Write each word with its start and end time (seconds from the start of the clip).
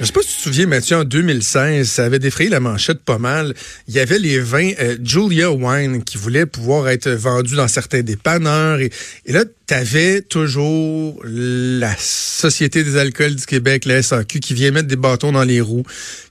Je 0.00 0.06
sais 0.06 0.12
pas 0.12 0.22
si 0.22 0.28
tu 0.28 0.34
te 0.34 0.40
souviens, 0.40 0.66
Mathieu, 0.66 0.96
en 0.96 1.04
2016, 1.04 1.88
ça 1.88 2.04
avait 2.04 2.18
défrayé 2.18 2.50
la 2.50 2.58
manchette 2.58 2.98
pas 3.04 3.18
mal. 3.18 3.54
Il 3.86 3.94
y 3.94 4.00
avait 4.00 4.18
les 4.18 4.40
vins 4.40 4.72
euh, 4.80 4.96
Julia 5.00 5.52
Wine 5.52 6.02
qui 6.02 6.18
voulaient 6.18 6.46
pouvoir 6.46 6.88
être 6.88 7.08
vendus 7.10 7.54
dans 7.54 7.68
certains 7.68 8.02
dépanneurs. 8.02 8.80
Et, 8.80 8.90
là, 9.28 9.44
tu 9.44 10.22
toujours 10.28 11.22
la 11.24 11.94
Société 11.96 12.82
des 12.82 12.96
alcools 12.96 13.36
du 13.36 13.46
Québec, 13.46 13.84
la 13.84 14.02
SAQ, 14.02 14.40
qui 14.40 14.52
vient 14.52 14.72
mettre 14.72 14.88
des 14.88 14.96
bâtons 14.96 15.30
dans 15.30 15.44
les 15.44 15.60
roues, 15.60 15.84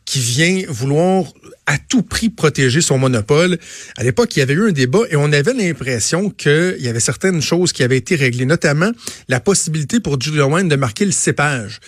qui 0.03 0.19
vient 0.19 0.63
vouloir 0.67 1.23
à 1.65 1.77
tout 1.77 2.03
prix 2.03 2.29
protéger 2.29 2.81
son 2.81 2.97
monopole. 2.97 3.57
À 3.95 4.03
l'époque, 4.03 4.35
il 4.35 4.39
y 4.39 4.41
avait 4.41 4.53
eu 4.53 4.67
un 4.67 4.73
débat 4.73 5.03
et 5.09 5.15
on 5.15 5.31
avait 5.31 5.53
l'impression 5.53 6.29
qu'il 6.29 6.75
y 6.79 6.89
avait 6.89 6.99
certaines 6.99 7.41
choses 7.41 7.71
qui 7.71 7.83
avaient 7.83 7.97
été 7.97 8.15
réglées, 8.15 8.45
notamment 8.45 8.91
la 9.29 9.39
possibilité 9.39 10.01
pour 10.01 10.19
Julia 10.19 10.47
Wine 10.47 10.67
de 10.67 10.75
marquer 10.75 11.05
le 11.05 11.11
cépage. 11.11 11.79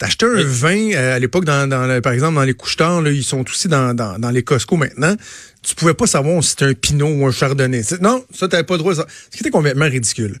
T'achetais 0.00 0.24
un 0.24 0.42
vin 0.42 0.92
euh, 0.94 1.16
à 1.16 1.18
l'époque, 1.18 1.44
dans, 1.44 1.68
dans, 1.68 2.00
par 2.00 2.14
exemple, 2.14 2.36
dans 2.36 2.42
les 2.42 2.54
couches 2.54 2.78
là, 2.78 3.02
ils 3.04 3.22
sont 3.22 3.44
aussi 3.46 3.68
dans, 3.68 3.92
dans, 3.92 4.18
dans, 4.18 4.30
les 4.30 4.42
Costco 4.42 4.78
maintenant. 4.78 5.14
Tu 5.62 5.74
pouvais 5.74 5.92
pas 5.92 6.06
savoir 6.06 6.42
si 6.42 6.50
c'était 6.50 6.64
un 6.64 6.72
Pinot 6.72 7.06
ou 7.06 7.26
un 7.26 7.30
Chardonnay. 7.30 7.82
Non, 8.00 8.24
ça, 8.32 8.48
t'avais 8.48 8.62
pas 8.62 8.76
le 8.76 8.78
droit. 8.78 8.94
Ce 8.94 9.02
qui 9.30 9.40
était 9.40 9.50
complètement 9.50 9.84
ridicule. 9.84 10.38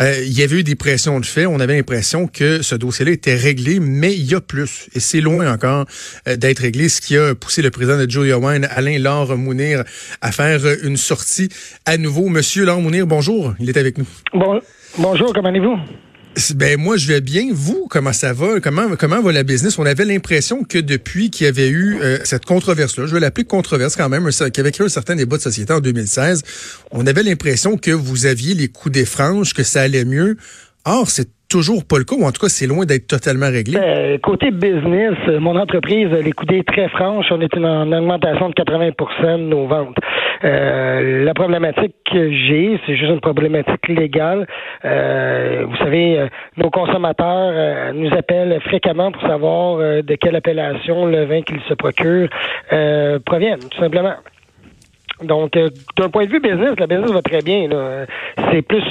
Euh, 0.00 0.22
il 0.24 0.32
y 0.32 0.42
avait 0.42 0.60
eu 0.60 0.62
des 0.62 0.76
pressions 0.76 1.20
de 1.20 1.26
fait. 1.26 1.44
On 1.44 1.60
avait 1.60 1.76
l'impression 1.76 2.26
que 2.26 2.62
ce 2.62 2.74
dossier-là 2.74 3.10
était 3.10 3.34
réglé, 3.34 3.80
mais 3.80 4.14
il 4.14 4.24
y 4.24 4.34
a 4.34 4.40
plus. 4.40 4.88
Et 4.94 5.00
c'est 5.00 5.20
loin 5.20 5.52
encore 5.52 5.84
euh, 6.26 6.36
d'être 6.36 6.60
réglé, 6.60 6.88
ce 6.88 7.02
qui 7.02 7.18
a 7.18 7.34
poussé 7.34 7.60
le 7.60 7.70
président 7.70 7.98
de 7.98 8.08
Julia 8.08 8.38
Wine, 8.38 8.66
Alain 8.70 8.98
Laure 8.98 9.36
Mounir, 9.36 9.84
à 10.22 10.32
faire 10.32 10.62
une 10.82 10.96
sortie 10.96 11.50
à 11.84 11.98
nouveau. 11.98 12.30
Monsieur 12.30 12.64
Laure 12.64 12.80
Mounir, 12.80 13.06
bonjour. 13.06 13.52
Il 13.60 13.68
est 13.68 13.76
avec 13.76 13.98
nous. 13.98 14.08
Bon, 14.32 14.58
bonjour, 14.96 15.34
comment 15.34 15.50
allez-vous? 15.50 15.76
Ben 16.54 16.80
moi 16.80 16.96
je 16.96 17.06
vais 17.08 17.20
bien. 17.20 17.48
Vous, 17.52 17.86
comment 17.90 18.12
ça 18.12 18.32
va? 18.32 18.58
Comment 18.60 18.96
comment 18.96 19.20
va 19.20 19.32
la 19.32 19.42
business? 19.42 19.78
On 19.78 19.84
avait 19.84 20.04
l'impression 20.04 20.64
que 20.64 20.78
depuis 20.78 21.30
qu'il 21.30 21.44
y 21.44 21.48
avait 21.48 21.68
eu 21.68 21.98
euh, 22.00 22.18
cette 22.24 22.46
controverse-là, 22.46 23.06
je 23.06 23.12
vais 23.12 23.20
l'appeler 23.20 23.44
controverse 23.44 23.96
quand 23.96 24.08
même, 24.08 24.28
qui 24.30 24.60
avait 24.60 24.72
créé 24.72 24.86
un 24.86 24.88
certain 24.88 25.14
débat 25.14 25.36
de 25.36 25.42
société 25.42 25.72
en 25.72 25.80
2016, 25.80 26.42
on 26.90 27.06
avait 27.06 27.22
l'impression 27.22 27.76
que 27.76 27.90
vous 27.90 28.24
aviez 28.26 28.54
les 28.54 28.68
coups 28.68 28.94
des 28.94 29.04
franges, 29.04 29.52
que 29.52 29.62
ça 29.62 29.82
allait 29.82 30.06
mieux. 30.06 30.36
Or 30.84 31.10
c'est 31.10 31.28
toujours 31.52 31.84
pas 31.84 31.98
le 31.98 32.04
cas, 32.04 32.16
ou 32.16 32.24
en 32.24 32.32
tout 32.32 32.40
cas, 32.40 32.48
c'est 32.48 32.66
loin 32.66 32.86
d'être 32.86 33.06
totalement 33.06 33.50
réglé? 33.50 33.78
Euh, 33.78 34.16
côté 34.18 34.50
business, 34.50 35.16
mon 35.38 35.56
entreprise, 35.56 36.08
les 36.08 36.32
coudées 36.32 36.64
très 36.64 36.88
franches, 36.88 37.26
on 37.30 37.40
est 37.42 37.54
en 37.58 37.92
augmentation 37.92 38.48
de 38.48 38.54
80 38.54 39.38
de 39.38 39.42
nos 39.42 39.66
ventes. 39.66 39.98
Euh, 40.44 41.24
la 41.24 41.34
problématique 41.34 41.94
que 42.10 42.32
j'ai, 42.32 42.80
c'est 42.86 42.96
juste 42.96 43.10
une 43.10 43.20
problématique 43.20 43.86
légale. 43.88 44.46
Euh, 44.84 45.66
vous 45.68 45.76
savez, 45.76 46.18
euh, 46.18 46.26
nos 46.56 46.70
consommateurs 46.70 47.52
euh, 47.52 47.92
nous 47.92 48.12
appellent 48.12 48.58
fréquemment 48.62 49.12
pour 49.12 49.22
savoir 49.22 49.78
de 49.78 50.14
quelle 50.14 50.36
appellation 50.36 51.06
le 51.06 51.24
vin 51.26 51.42
qu'ils 51.42 51.60
se 51.68 51.74
procurent 51.74 52.28
proviennent, 53.24 53.68
tout 53.70 53.78
simplement. 53.78 54.14
Donc, 55.24 55.52
d'un 55.96 56.08
point 56.08 56.26
de 56.26 56.30
vue 56.30 56.40
business, 56.40 56.74
la 56.78 56.86
business 56.86 57.10
va 57.10 57.22
très 57.22 57.42
bien. 57.42 57.68
C'est 58.50 58.62
plus 58.62 58.82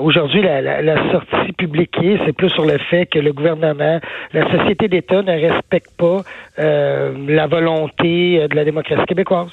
aujourd'hui 0.00 0.42
la, 0.42 1.10
sortie 1.12 1.52
publique, 1.52 1.94
c'est 2.24 2.32
plus 2.32 2.50
sur 2.50 2.64
le 2.64 2.78
fait 2.90 3.06
que 3.06 3.18
le 3.18 3.32
gouvernement, 3.32 4.00
la 4.32 4.50
société 4.50 4.88
d'État 4.88 5.22
ne 5.22 5.32
respecte 5.32 5.90
pas 5.96 6.22
la 6.58 7.46
volonté 7.46 8.46
de 8.48 8.54
la 8.54 8.64
démocratie 8.64 9.06
québécoise. 9.06 9.50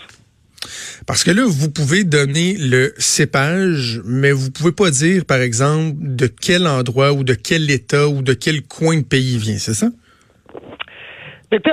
Parce 1.08 1.24
que 1.24 1.32
là, 1.32 1.44
vous 1.48 1.72
pouvez 1.72 2.04
donner 2.04 2.56
le 2.58 2.94
cépage, 2.98 4.02
mais 4.06 4.32
vous 4.32 4.52
pouvez 4.52 4.72
pas 4.72 4.92
dire, 4.92 5.26
par 5.26 5.40
exemple, 5.40 5.96
de 6.00 6.28
quel 6.28 6.68
endroit 6.68 7.14
ou 7.14 7.24
de 7.24 7.34
quel 7.34 7.70
État 7.72 8.08
ou 8.08 8.22
de 8.22 8.34
quel 8.34 8.64
coin 8.64 8.98
de 8.98 9.04
pays 9.04 9.34
il 9.34 9.40
vient, 9.40 9.58
c'est 9.58 9.74
ça? 9.74 9.88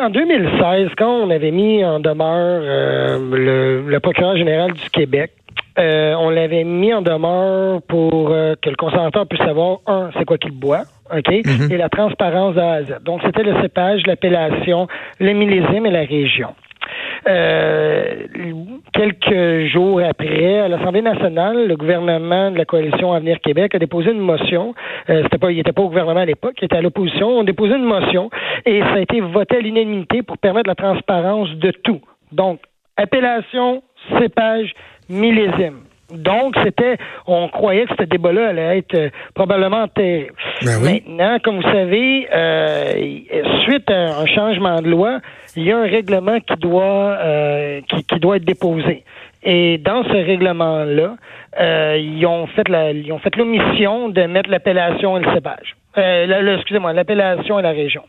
En 0.00 0.10
2016, 0.10 0.90
quand 0.96 1.10
on 1.10 1.30
avait 1.30 1.50
mis 1.50 1.84
en 1.84 2.00
demeure 2.00 2.60
euh, 2.62 3.82
le, 3.86 4.00
procureur 4.00 4.36
général 4.36 4.72
du 4.72 4.88
Québec, 4.90 5.32
euh, 5.78 6.14
on 6.18 6.30
l'avait 6.30 6.64
mis 6.64 6.94
en 6.94 7.02
demeure 7.02 7.82
pour 7.82 8.30
euh, 8.30 8.54
que 8.60 8.70
le 8.70 8.76
consommateur 8.76 9.26
puisse 9.26 9.42
savoir, 9.42 9.78
un, 9.86 10.10
c'est 10.16 10.24
quoi 10.24 10.38
qu'il 10.38 10.52
boit, 10.52 10.84
OK? 11.14 11.28
Mm-hmm. 11.28 11.72
Et 11.72 11.76
la 11.76 11.90
transparence 11.90 12.54
de 12.54 12.60
A 12.60 12.72
à 12.72 12.82
Z. 12.82 13.02
Donc, 13.04 13.20
c'était 13.24 13.42
le 13.42 13.60
cépage, 13.60 14.06
l'appellation, 14.06 14.88
le 15.20 15.32
millésime 15.32 15.84
et 15.84 15.90
la 15.90 16.04
région. 16.04 16.54
Euh, 17.28 18.26
quelques 18.92 19.66
jours 19.72 20.00
après, 20.00 20.60
à 20.60 20.68
l'Assemblée 20.68 21.02
nationale, 21.02 21.66
le 21.66 21.76
gouvernement 21.76 22.50
de 22.50 22.58
la 22.58 22.64
coalition 22.64 23.12
Avenir 23.12 23.40
Québec 23.40 23.74
a 23.74 23.78
déposé 23.78 24.10
une 24.10 24.20
motion. 24.20 24.74
Euh, 25.10 25.22
c'était 25.24 25.38
pas, 25.38 25.50
il 25.50 25.56
n'était 25.56 25.72
pas 25.72 25.82
au 25.82 25.88
gouvernement 25.88 26.20
à 26.20 26.24
l'époque, 26.24 26.54
il 26.60 26.66
était 26.66 26.76
à 26.76 26.82
l'opposition. 26.82 27.28
On 27.28 27.44
déposé 27.44 27.74
une 27.74 27.84
motion 27.84 28.30
et 28.64 28.80
ça 28.80 28.94
a 28.94 29.00
été 29.00 29.20
voté 29.20 29.56
à 29.56 29.60
l'unanimité 29.60 30.22
pour 30.22 30.38
permettre 30.38 30.68
la 30.68 30.74
transparence 30.74 31.50
de 31.56 31.70
tout. 31.70 32.00
Donc, 32.32 32.60
appellation, 32.96 33.82
cépage, 34.18 34.72
millésime. 35.08 35.80
Donc, 36.12 36.54
c'était, 36.62 36.98
on 37.26 37.48
croyait 37.48 37.86
que 37.86 37.94
ce 37.98 38.04
débat-là 38.04 38.48
allait 38.48 38.78
être 38.78 38.94
euh, 38.94 39.10
probablement 39.34 39.82
enterré. 39.82 40.30
Ben 40.62 40.78
Maintenant, 40.78 41.38
comme 41.42 41.56
vous 41.56 41.70
savez, 41.70 42.28
euh, 42.32 42.92
suite 43.64 43.90
à 43.90 44.18
un 44.20 44.26
changement 44.26 44.80
de 44.80 44.88
loi, 44.88 45.20
il 45.56 45.64
y 45.64 45.72
a 45.72 45.78
un 45.78 45.88
règlement 45.88 46.38
qui 46.38 46.54
doit, 46.60 46.84
euh, 47.18 47.80
qui, 47.88 48.20
doit 48.20 48.36
être 48.36 48.44
déposé. 48.44 49.02
Et 49.42 49.78
dans 49.78 50.04
ce 50.04 50.10
règlement-là, 50.10 51.16
ils 51.98 52.26
ont 52.26 52.46
fait 52.48 52.68
la, 52.68 52.92
ils 52.92 53.12
ont 53.12 53.18
fait 53.18 53.34
l'omission 53.36 54.08
de 54.08 54.22
mettre 54.22 54.50
l'appellation 54.50 55.18
et 55.18 55.22
le 55.22 55.34
cépage. 55.34 55.76
excusez-moi, 55.96 56.92
l'appellation 56.92 57.58
et 57.58 57.62
la 57.62 57.70
région. 57.70 58.02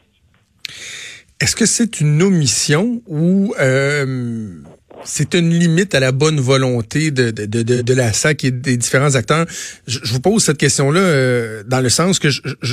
Est-ce 1.39 1.55
que 1.55 1.65
c'est 1.65 2.01
une 2.01 2.21
omission 2.23 3.01
ou 3.07 3.53
c'est 5.03 5.33
une 5.33 5.51
limite 5.51 5.95
à 5.95 5.99
la 5.99 6.11
bonne 6.11 6.39
volonté 6.39 7.11
de, 7.11 7.31
de, 7.31 7.45
de, 7.45 7.93
la 7.93 8.13
SAC 8.13 8.43
et 8.43 8.51
des 8.51 8.77
différents 8.77 9.15
acteurs. 9.15 9.45
Je, 9.87 9.99
vous 10.11 10.19
pose 10.19 10.43
cette 10.43 10.57
question-là 10.57 10.99
euh, 10.99 11.63
dans 11.65 11.81
le 11.81 11.89
sens 11.89 12.19
que 12.19 12.29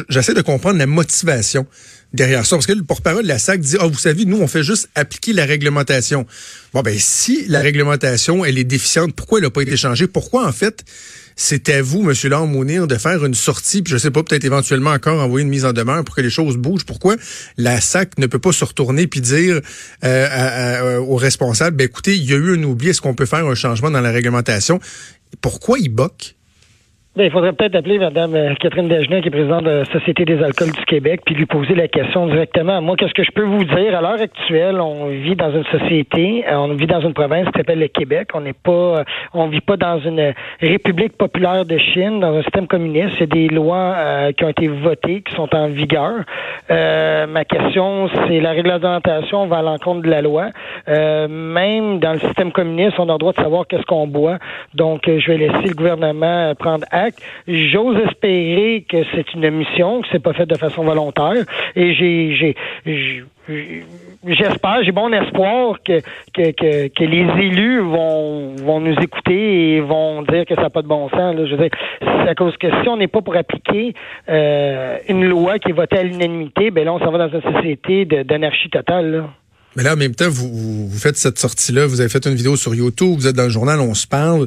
j'essaie 0.09 0.35
de 0.35 0.41
comprendre 0.43 0.79
la 0.79 0.87
motivation 0.87 1.67
derrière 2.13 2.47
ça. 2.47 2.57
Parce 2.57 2.67
que 2.67 2.73
le 2.73 2.85
porte-parole 2.85 3.25
de 3.25 3.29
la 3.29 3.39
SAC 3.39 3.61
dit, 3.61 3.77
ah, 3.81 3.87
vous 3.87 3.99
savez, 3.99 4.25
nous, 4.25 4.39
on 4.39 4.47
fait 4.47 4.63
juste 4.63 4.89
appliquer 4.95 5.33
la 5.33 5.45
réglementation. 5.45 6.27
Bon, 6.73 6.83
ben, 6.83 6.97
si 6.99 7.47
la 7.49 7.61
réglementation, 7.61 8.45
elle 8.45 8.59
est 8.59 8.65
déficiente, 8.65 9.15
pourquoi 9.15 9.39
elle 9.39 9.45
n'a 9.45 9.51
pas 9.51 9.63
été 9.63 9.77
changée? 9.77 10.07
Pourquoi, 10.07 10.47
en 10.47 10.53
fait, 10.53 10.85
c'est 11.37 11.69
à 11.69 11.83
vous, 11.83 12.09
M. 12.09 12.47
Mounir, 12.47 12.87
de 12.87 12.97
faire 12.97 13.25
une 13.25 13.35
sortie, 13.35 13.83
puis 13.83 13.93
je 13.93 13.99
sais 13.99 14.11
pas, 14.11 14.23
peut-être 14.23 14.45
éventuellement 14.45 14.91
encore 14.91 15.21
envoyer 15.23 15.45
une 15.45 15.51
mise 15.51 15.65
en 15.65 15.73
demeure 15.73 16.05
pour 16.05 16.15
que 16.15 16.21
les 16.21 16.31
choses 16.31 16.57
bougent. 16.57 16.85
Pourquoi 16.85 17.17
la 17.57 17.81
SAC 17.81 18.19
ne 18.19 18.27
peut 18.27 18.39
pas 18.39 18.53
se 18.53 18.65
retourner 18.65 19.07
puis 19.07 19.21
dire 19.21 19.61
euh, 20.05 20.99
aux 20.99 21.17
responsables, 21.17 21.77
ben 21.77 21.85
écoutez, 21.85 22.17
il 22.17 22.25
y 22.25 22.33
a 22.33 22.37
eu 22.37 22.57
un 22.57 22.63
oubli, 22.63 22.91
est-ce 22.91 23.01
qu'on 23.01 23.15
peut 23.15 23.27
faire 23.27 23.47
un 23.47 23.55
changement 23.55 23.91
dans 23.91 24.01
la 24.01 24.11
réglementation? 24.11 24.81
Pourquoi 25.41 25.79
ils 25.79 25.89
boquent? 25.89 26.37
Ben, 27.17 27.27
il 27.27 27.31
faudrait 27.31 27.53
peut-être 27.53 27.77
appeler 27.77 28.01
Mme 28.01 28.35
euh, 28.35 28.55
Catherine 28.57 28.89
Dagenet, 28.89 29.21
qui 29.21 29.29
est 29.29 29.31
présidente 29.31 29.63
de 29.63 29.71
la 29.71 29.85
Société 29.85 30.25
des 30.25 30.43
alcools 30.43 30.73
du 30.73 30.85
Québec, 30.85 31.21
puis 31.25 31.37
lui 31.37 31.47
poser 31.47 31.77
la 31.77 31.87
question 31.87 32.27
directement. 32.27 32.83
Moi, 32.83 32.97
qu'est-ce 32.97 33.15
que 33.15 33.23
je 33.23 33.31
peux 33.31 33.45
vous 33.45 33.63
dire? 33.63 33.97
À 33.97 34.01
l'heure 34.01 34.21
actuelle, 34.21 34.81
on 34.81 35.07
vit 35.07 35.37
dans 35.37 35.53
une 35.53 35.63
société, 35.67 36.45
euh, 36.49 36.57
on 36.57 36.75
vit 36.75 36.89
dans 36.89 37.03
une 37.03 37.15
province 37.15 37.47
qui 37.47 37.53
s'appelle 37.57 37.79
le 37.79 37.87
Québec. 37.87 38.31
On 38.35 38.41
n'est 38.41 38.53
pas, 38.53 38.73
euh, 38.73 39.05
on 39.33 39.47
vit 39.47 39.61
pas 39.61 39.77
dans 39.77 40.01
une 40.01 40.35
république 40.61 41.17
populaire 41.17 41.65
de 41.65 41.79
Chine, 41.79 42.19
dans 42.19 42.35
un 42.35 42.43
système 42.43 42.67
communiste. 42.67 43.15
C'est 43.17 43.31
des 43.31 43.47
lois 43.47 43.95
qui 44.37 44.45
ont 44.45 44.49
été 44.49 44.67
votées, 44.67 45.23
qui 45.23 45.37
sont 45.37 45.55
en 45.55 45.69
vigueur. 45.69 46.25
ma 46.69 47.45
question, 47.45 48.09
c'est 48.27 48.41
la 48.41 48.51
réglementation 48.51 49.47
va 49.47 49.59
à 49.59 49.63
l'encontre 49.63 50.03
de 50.03 50.11
la 50.11 50.21
loi. 50.21 50.49
même 50.89 52.01
dans 52.01 52.15
le 52.15 52.19
système 52.19 52.51
communiste, 52.51 52.99
on 52.99 53.09
a 53.09 53.13
le 53.13 53.19
droit 53.19 53.33
de 53.33 53.41
savoir 53.41 53.69
qu'est-ce 53.69 53.87
qu'on 53.87 54.09
boit. 54.09 54.39
Donc, 54.75 55.03
je 55.07 55.27
vais 55.31 55.39
laisser 55.39 55.69
le 55.69 55.75
gouvernement 55.75 56.53
prendre 56.57 56.85
J'ose 57.47 57.99
espérer 58.07 58.85
que 58.89 58.99
c'est 59.15 59.33
une 59.35 59.51
mission, 59.51 60.03
que 60.03 60.09
c'est 60.13 60.23
pas 60.23 60.33
fait 60.33 60.47
de 60.47 60.57
façon 60.57 60.85
volontaire. 60.85 61.45
Et 61.77 61.95
j'espère, 64.27 64.83
j'ai 64.85 64.93
bon 64.93 65.13
espoir 65.13 65.79
que, 65.85 66.01
les 66.37 67.43
élus 67.43 67.81
vont, 67.81 68.81
nous 68.81 68.97
écouter 69.03 69.77
et 69.77 69.81
vont 69.81 70.23
dire 70.23 70.45
que 70.47 70.55
ça 70.55 70.63
n'a 70.63 70.71
pas 70.71 70.83
de 70.83 70.89
bon 70.89 71.09
sens. 71.11 71.37
Je 71.37 71.55
veux 71.55 71.69
dire, 71.69 71.71
si 72.83 72.89
on 72.89 72.97
n'est 72.97 73.09
pas 73.09 73.21
pour 73.21 73.37
appliquer 73.37 73.95
euh, 74.29 74.99
une 75.09 75.27
loi 75.27 75.59
qui 75.59 75.71
est 75.71 75.75
votée 75.75 75.99
à 75.99 76.03
l'unanimité, 76.03 76.71
ben 76.71 76.85
là, 76.85 76.93
on 76.95 76.99
s'en 76.99 77.11
va 77.11 77.29
dans 77.29 77.39
une 77.39 77.43
société 77.43 78.05
d'anarchie 78.05 78.71
totale. 78.71 79.25
Mais 79.77 79.83
là, 79.83 79.95
en 79.95 79.97
même 79.97 80.15
temps, 80.15 80.29
vous, 80.29 80.89
vous 80.89 80.99
faites 80.99 81.17
cette 81.17 81.39
sortie-là, 81.39 81.87
vous 81.87 82.01
avez 82.01 82.09
fait 82.09 82.25
une 82.27 82.35
vidéo 82.35 82.57
sur 82.57 82.75
YouTube, 82.75 83.17
vous 83.17 83.27
êtes 83.27 83.35
dans 83.35 83.45
le 83.45 83.49
journal, 83.49 83.81
on 83.81 83.95
se 83.95 84.07
parle 84.07 84.47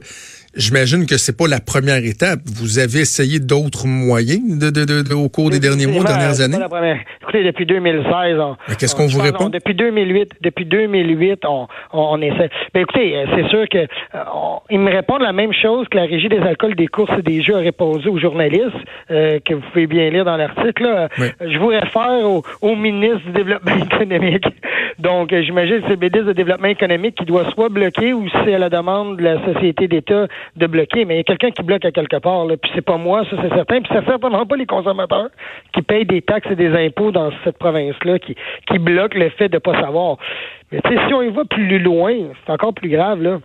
J'imagine 0.57 1.05
que 1.05 1.17
c'est 1.17 1.37
pas 1.37 1.47
la 1.47 1.59
première 1.59 2.03
étape. 2.03 2.39
Vous 2.45 2.79
avez 2.79 3.01
essayé 3.01 3.39
d'autres 3.39 3.85
moyens 3.85 4.57
de, 4.57 4.71
de, 4.71 4.85
de, 4.85 5.13
au 5.13 5.29
cours 5.29 5.51
des 5.51 5.59
derniers 5.59 5.85
mois, 5.85 6.03
dernières 6.03 6.41
années? 6.41 6.57
Écoutez, 7.21 7.43
depuis 7.43 7.67
2016, 7.67 8.39
on, 8.39 8.55
qu'est-ce 8.79 8.95
qu'on 8.95 9.05
vous 9.05 9.19
répond? 9.19 9.49
Depuis 9.49 9.75
2008, 9.75 10.31
depuis 10.41 10.65
2008, 10.65 11.41
on, 11.45 11.67
on, 11.93 12.19
essaie. 12.21 12.49
Ben 12.73 12.81
écoutez, 12.81 13.15
euh, 13.15 13.25
c'est 13.35 13.47
sûr 13.49 13.69
que 13.69 13.77
euh, 13.77 14.19
ils 14.71 14.79
me 14.79 14.89
répondent 14.89 15.21
la 15.21 15.33
même 15.33 15.53
chose 15.53 15.87
que 15.89 15.97
la 15.97 16.05
régie 16.05 16.29
des 16.29 16.39
alcools, 16.39 16.75
des 16.75 16.87
courses 16.87 17.11
et 17.19 17.21
des 17.21 17.43
jeux 17.43 17.55
a 17.55 17.59
répondu 17.59 18.07
aux 18.07 18.17
journalistes 18.17 18.73
euh, 19.11 19.39
que 19.45 19.53
vous 19.53 19.61
pouvez 19.71 19.85
bien 19.85 20.09
lire 20.09 20.25
dans 20.25 20.37
l'article. 20.37 21.07
Je 21.41 21.57
vous 21.59 21.67
réfère 21.67 22.23
au, 22.23 22.43
au, 22.61 22.75
ministre 22.75 23.25
du 23.27 23.31
développement 23.33 23.75
économique. 23.91 24.47
Donc, 24.97 25.31
j'imagine 25.31 25.81
que 25.81 25.87
c'est 25.89 26.01
le 26.01 26.09
ministre 26.09 26.27
du 26.27 26.33
développement 26.33 26.69
économique 26.69 27.15
qui 27.15 27.25
doit 27.25 27.51
soit 27.51 27.69
bloquer 27.69 28.13
ou 28.13 28.27
c'est 28.43 28.55
à 28.55 28.57
la 28.57 28.69
demande 28.69 29.17
de 29.17 29.23
la 29.23 29.45
société 29.45 29.87
d'État 29.87 30.27
de 30.55 30.67
bloquer, 30.67 31.05
mais 31.05 31.15
il 31.15 31.17
y 31.17 31.21
a 31.21 31.23
quelqu'un 31.23 31.51
qui 31.51 31.63
bloque 31.63 31.85
à 31.85 31.91
quelque 31.91 32.17
part, 32.17 32.45
là, 32.45 32.57
puis 32.57 32.71
c'est 32.73 32.81
pas 32.81 32.97
moi, 32.97 33.23
ça 33.29 33.37
c'est 33.41 33.53
certain, 33.53 33.81
puis 33.81 33.91
c'est 33.91 34.05
certainement 34.05 34.45
pas 34.45 34.55
les 34.55 34.65
consommateurs 34.65 35.29
qui 35.73 35.81
payent 35.81 36.05
des 36.05 36.21
taxes 36.21 36.49
et 36.51 36.55
des 36.55 36.73
impôts 36.73 37.11
dans 37.11 37.31
cette 37.43 37.57
province-là 37.57 38.19
qui, 38.19 38.35
qui 38.67 38.79
bloquent 38.79 39.17
le 39.17 39.29
fait 39.29 39.49
de 39.49 39.57
pas 39.57 39.79
savoir. 39.79 40.17
Mais 40.71 40.81
tu 40.81 40.89
sais, 40.89 40.99
si 41.07 41.13
on 41.13 41.21
y 41.21 41.29
va 41.29 41.45
plus 41.45 41.79
loin, 41.79 42.13
c'est 42.45 42.51
encore 42.51 42.73
plus 42.73 42.89
grave, 42.89 43.21
là. 43.21 43.39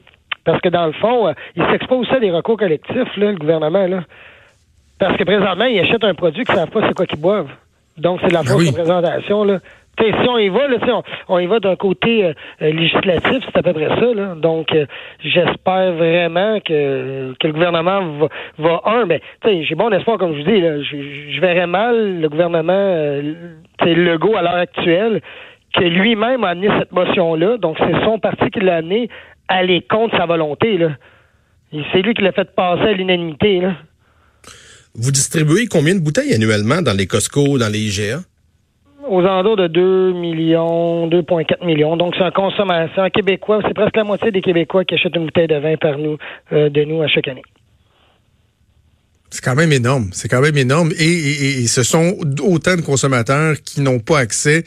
Parce 0.44 0.60
que 0.60 0.69
dans 0.69 0.87
le 0.87 0.93
fond, 0.93 1.28
euh, 1.28 1.32
il 1.54 1.64
s'expose 1.70 2.10
à 2.10 2.19
des 2.19 2.31
recours 2.31 2.56
collectifs, 2.56 3.16
là, 3.16 3.31
le 3.31 3.38
gouvernement, 3.38 3.87
là. 3.87 4.00
Parce 4.99 5.16
que 5.16 5.25
présentement, 5.25 5.64
ils 5.64 5.81
achètent 5.81 6.04
un 6.04 6.14
produit 6.14 6.44
qu'ils 6.44 6.54
ne 6.54 6.60
savent 6.60 6.70
pas 6.70 6.87
c'est 6.87 6.94
quoi 6.94 7.06
qu'ils 7.06 7.20
boivent. 7.20 7.50
Donc, 7.99 8.20
c'est 8.22 8.28
de 8.28 8.32
la 8.32 8.43
ben 8.43 8.49
fausse 8.49 8.69
représentation, 8.69 9.44
là 9.44 9.58
si 9.98 10.28
on 10.28 10.38
y 10.38 10.48
va, 10.48 10.68
là, 10.68 11.02
on, 11.28 11.38
y 11.38 11.46
va 11.46 11.60
d'un 11.60 11.76
côté 11.76 12.24
euh, 12.24 12.32
euh, 12.62 12.72
législatif, 12.72 13.44
c'est 13.44 13.56
à 13.56 13.62
peu 13.62 13.72
près 13.72 13.88
ça. 13.88 14.34
Donc, 14.36 14.72
euh, 14.72 14.86
j'espère 15.20 15.92
vraiment 15.92 16.60
que, 16.60 17.34
que 17.38 17.46
le 17.46 17.52
gouvernement 17.52 18.00
va, 18.18 18.28
va 18.58 18.80
un, 18.86 19.06
mais 19.06 19.20
j'ai 19.44 19.74
bon 19.74 19.92
espoir, 19.92 20.18
comme 20.18 20.32
je 20.32 20.38
vous 20.38 20.50
dis, 20.50 20.60
je, 21.34 21.40
verrais 21.40 21.66
mal 21.66 22.20
le 22.20 22.28
gouvernement 22.28 22.72
euh, 22.72 23.34
Legault 23.84 24.36
à 24.36 24.42
l'heure 24.42 24.54
actuelle, 24.54 25.20
que 25.74 25.84
lui-même 25.84 26.44
a 26.44 26.50
amené 26.50 26.68
cette 26.78 26.92
motion-là. 26.92 27.58
Donc, 27.58 27.76
c'est 27.78 28.04
son 28.04 28.18
parti 28.18 28.50
qui 28.50 28.60
l'a 28.60 28.76
amené 28.76 29.08
à 29.48 29.56
aller 29.56 29.82
contre 29.82 30.16
sa 30.16 30.26
volonté. 30.26 30.78
C'est 31.92 32.02
lui 32.02 32.14
qui 32.14 32.22
l'a 32.22 32.32
fait 32.32 32.54
passer 32.54 32.82
à 32.82 32.92
l'unanimité. 32.92 33.62
Vous 34.94 35.10
distribuez 35.10 35.66
combien 35.66 35.94
de 35.94 36.00
bouteilles 36.00 36.34
annuellement 36.34 36.82
dans 36.82 36.96
les 36.96 37.06
Costco, 37.06 37.58
dans 37.58 37.72
les 37.72 37.78
IGA? 37.78 38.20
Aux 39.12 39.20
alentours 39.20 39.56
de 39.56 39.67
2 39.67 40.12
millions, 40.14 41.06
2,4 41.06 41.64
millions. 41.67 41.97
Donc, 41.99 42.14
c'est 42.17 42.25
un 42.25 42.31
consommateur, 42.31 43.05
un 43.05 43.11
Québécois, 43.11 43.61
c'est 43.67 43.75
presque 43.75 43.97
la 43.97 44.05
moitié 44.05 44.31
des 44.31 44.41
Québécois 44.41 44.85
qui 44.87 44.94
achètent 44.94 45.14
une 45.14 45.26
bouteille 45.26 45.49
de 45.49 45.56
vin 45.56 45.76
par 45.76 45.99
nous, 45.99 46.17
euh, 46.53 46.70
de 46.70 46.82
nous 46.85 47.03
à 47.03 47.09
chaque 47.09 47.29
année. 47.29 47.43
C'est 49.29 49.44
quand 49.44 49.55
même 49.55 49.73
énorme. 49.73 50.09
C'est 50.12 50.29
quand 50.29 50.41
même 50.41 50.56
énorme. 50.56 50.93
et, 50.99 51.67
ce 51.67 51.82
sont 51.82 52.17
autant 52.43 52.76
de 52.76 52.81
consommateurs 52.81 53.56
qui 53.62 53.82
n'ont 53.82 53.99
pas 53.99 54.19
accès 54.19 54.64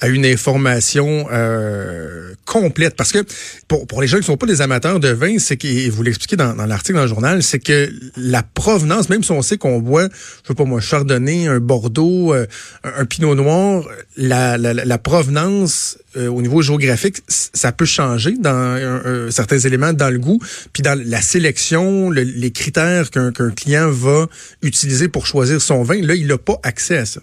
à 0.00 0.08
une 0.08 0.24
information 0.24 1.26
euh, 1.32 2.32
complète. 2.44 2.94
Parce 2.96 3.12
que 3.12 3.24
pour, 3.66 3.86
pour 3.86 4.00
les 4.00 4.06
gens 4.06 4.18
qui 4.18 4.24
sont 4.24 4.36
pas 4.36 4.46
des 4.46 4.60
amateurs 4.60 5.00
de 5.00 5.08
vin, 5.08 5.38
c'est 5.38 5.56
que, 5.56 5.90
vous 5.90 6.02
l'expliquez 6.02 6.36
dans, 6.36 6.54
dans 6.54 6.66
l'article 6.66 6.96
dans 6.96 7.02
le 7.02 7.08
journal, 7.08 7.42
c'est 7.42 7.58
que 7.58 7.90
la 8.16 8.42
provenance, 8.42 9.08
même 9.08 9.22
si 9.22 9.32
on 9.32 9.42
sait 9.42 9.58
qu'on 9.58 9.80
boit, 9.80 10.08
je 10.42 10.48
sais 10.48 10.54
pas 10.54 10.64
moi, 10.64 10.80
chardonnay, 10.80 11.46
un 11.46 11.60
bordeaux, 11.60 12.32
euh, 12.32 12.46
un, 12.84 13.04
pinot 13.04 13.34
noir, 13.34 13.88
la, 14.16 14.56
la, 14.56 14.72
la 14.72 14.98
provenance 14.98 15.98
euh, 16.16 16.28
au 16.28 16.42
niveau 16.42 16.62
géographique, 16.62 17.22
ça 17.28 17.72
peut 17.72 17.84
changer 17.84 18.36
dans 18.38 19.28
certains 19.30 19.58
éléments 19.58 19.92
dans 19.92 20.10
le 20.10 20.18
goût, 20.18 20.40
puis 20.72 20.82
dans 20.82 20.98
la 20.98 21.20
sélection, 21.20 22.10
les 22.10 22.50
critères 22.50 23.10
qu'un 23.10 23.32
client 23.32 23.90
va 23.90 24.26
utiliser 24.62 25.08
pour 25.08 25.26
choisir 25.26 25.60
son 25.60 25.82
vin, 25.82 26.00
là, 26.02 26.14
il 26.14 26.26
n'a 26.26 26.38
pas 26.38 26.58
accès 26.62 26.98
à 26.98 27.06
ça. 27.06 27.20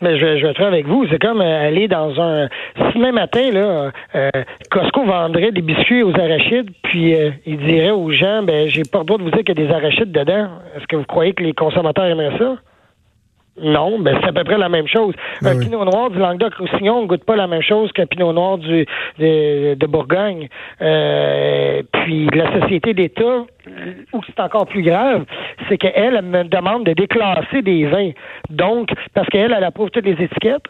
Mais 0.00 0.18
je, 0.18 0.38
je 0.38 0.42
vais 0.42 0.50
être 0.50 0.62
avec 0.62 0.86
vous. 0.86 1.06
C'est 1.10 1.20
comme 1.20 1.40
euh, 1.40 1.68
aller 1.68 1.88
dans 1.88 2.20
un. 2.20 2.48
Si 2.92 2.98
matin, 2.98 3.50
là, 3.52 3.90
euh, 4.14 4.30
Costco 4.70 5.04
vendrait 5.04 5.52
des 5.52 5.62
biscuits 5.62 6.02
aux 6.02 6.14
arachides, 6.18 6.70
puis 6.82 7.14
euh, 7.14 7.30
il 7.46 7.58
dirait 7.58 7.90
aux 7.90 8.10
gens, 8.10 8.42
ben, 8.42 8.68
j'ai 8.68 8.82
pas 8.82 9.00
le 9.00 9.04
droit 9.04 9.18
de 9.18 9.24
vous 9.24 9.30
dire 9.30 9.44
qu'il 9.44 9.58
y 9.58 9.62
a 9.62 9.66
des 9.66 9.72
arachides 9.72 10.12
dedans. 10.12 10.48
Est-ce 10.76 10.86
que 10.86 10.96
vous 10.96 11.04
croyez 11.04 11.32
que 11.32 11.42
les 11.42 11.52
consommateurs 11.52 12.04
aimeraient 12.04 12.38
ça? 12.38 12.56
Non, 13.58 13.98
ben 13.98 14.16
c'est 14.20 14.28
à 14.28 14.32
peu 14.32 14.44
près 14.44 14.56
la 14.56 14.68
même 14.68 14.86
chose. 14.86 15.14
Ben 15.42 15.56
un 15.56 15.60
pinot 15.60 15.84
noir 15.84 16.10
du 16.10 16.18
Languedoc-Roussillon 16.18 17.02
ne 17.02 17.06
goûte 17.06 17.24
pas 17.24 17.36
la 17.36 17.46
même 17.46 17.62
chose 17.62 17.92
qu'un 17.92 18.06
pinot 18.06 18.32
noir 18.32 18.58
du, 18.58 18.86
de, 19.18 19.74
de 19.74 19.86
Bourgogne. 19.86 20.48
Euh, 20.80 21.82
puis 21.92 22.28
la 22.32 22.60
société 22.60 22.94
d'État, 22.94 23.44
où 24.12 24.20
c'est 24.26 24.40
encore 24.40 24.66
plus 24.66 24.82
grave, 24.82 25.24
c'est 25.68 25.78
qu'elle 25.78 25.92
elle 25.94 26.22
me 26.22 26.44
demande 26.44 26.84
de 26.84 26.92
déclasser 26.92 27.62
des 27.62 27.86
vins. 27.86 28.12
Donc, 28.48 28.90
parce 29.14 29.28
qu'elle, 29.28 29.52
elle 29.52 29.64
approuve 29.64 29.90
toutes 29.90 30.06
les 30.06 30.22
étiquettes. 30.24 30.66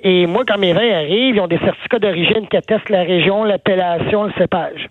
Et 0.00 0.26
moi, 0.26 0.44
quand 0.46 0.58
mes 0.58 0.72
vins 0.72 0.90
arrivent, 0.90 1.36
ils 1.36 1.40
ont 1.40 1.46
des 1.46 1.58
certificats 1.58 1.98
d'origine 1.98 2.48
qui 2.48 2.56
attestent 2.56 2.90
la 2.90 3.02
région, 3.02 3.44
l'appellation, 3.44 4.24
le 4.24 4.32
cépage. 4.38 4.88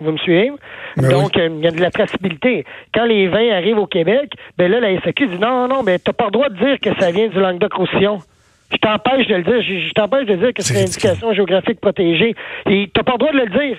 Vous 0.00 0.12
me 0.12 0.18
suivez? 0.18 0.52
Ben 0.96 1.10
Donc, 1.10 1.36
euh, 1.36 1.48
il 1.50 1.64
y 1.64 1.66
a 1.66 1.70
de 1.70 1.80
la 1.80 1.90
traçabilité. 1.90 2.64
Quand 2.94 3.04
les 3.04 3.26
vins 3.28 3.50
arrivent 3.50 3.78
au 3.78 3.86
Québec, 3.86 4.32
ben 4.56 4.70
là, 4.70 4.80
la 4.80 5.00
SAQ 5.00 5.26
dit 5.26 5.38
non, 5.38 5.66
non, 5.68 5.82
mais 5.82 5.98
t'as 5.98 6.12
pas 6.12 6.26
le 6.26 6.30
droit 6.30 6.48
de 6.48 6.56
dire 6.56 6.78
que 6.80 6.90
ça 7.00 7.10
vient 7.10 7.28
du 7.28 7.38
Languedoc-Roussillon. 7.38 8.18
Je 8.70 8.76
t'empêche 8.76 9.26
de 9.26 9.36
le 9.36 9.42
dire. 9.42 9.62
Je, 9.62 9.92
t'empêche 9.92 10.26
de 10.26 10.36
dire 10.36 10.52
que 10.52 10.62
c'est 10.62 10.74
une 10.74 10.86
indication 10.86 11.32
géographique 11.32 11.80
protégée. 11.80 12.34
Et 12.68 12.90
t'as 12.92 13.02
pas 13.02 13.12
le 13.12 13.18
droit 13.18 13.32
de 13.32 13.38
le 13.38 13.46
dire. 13.46 13.78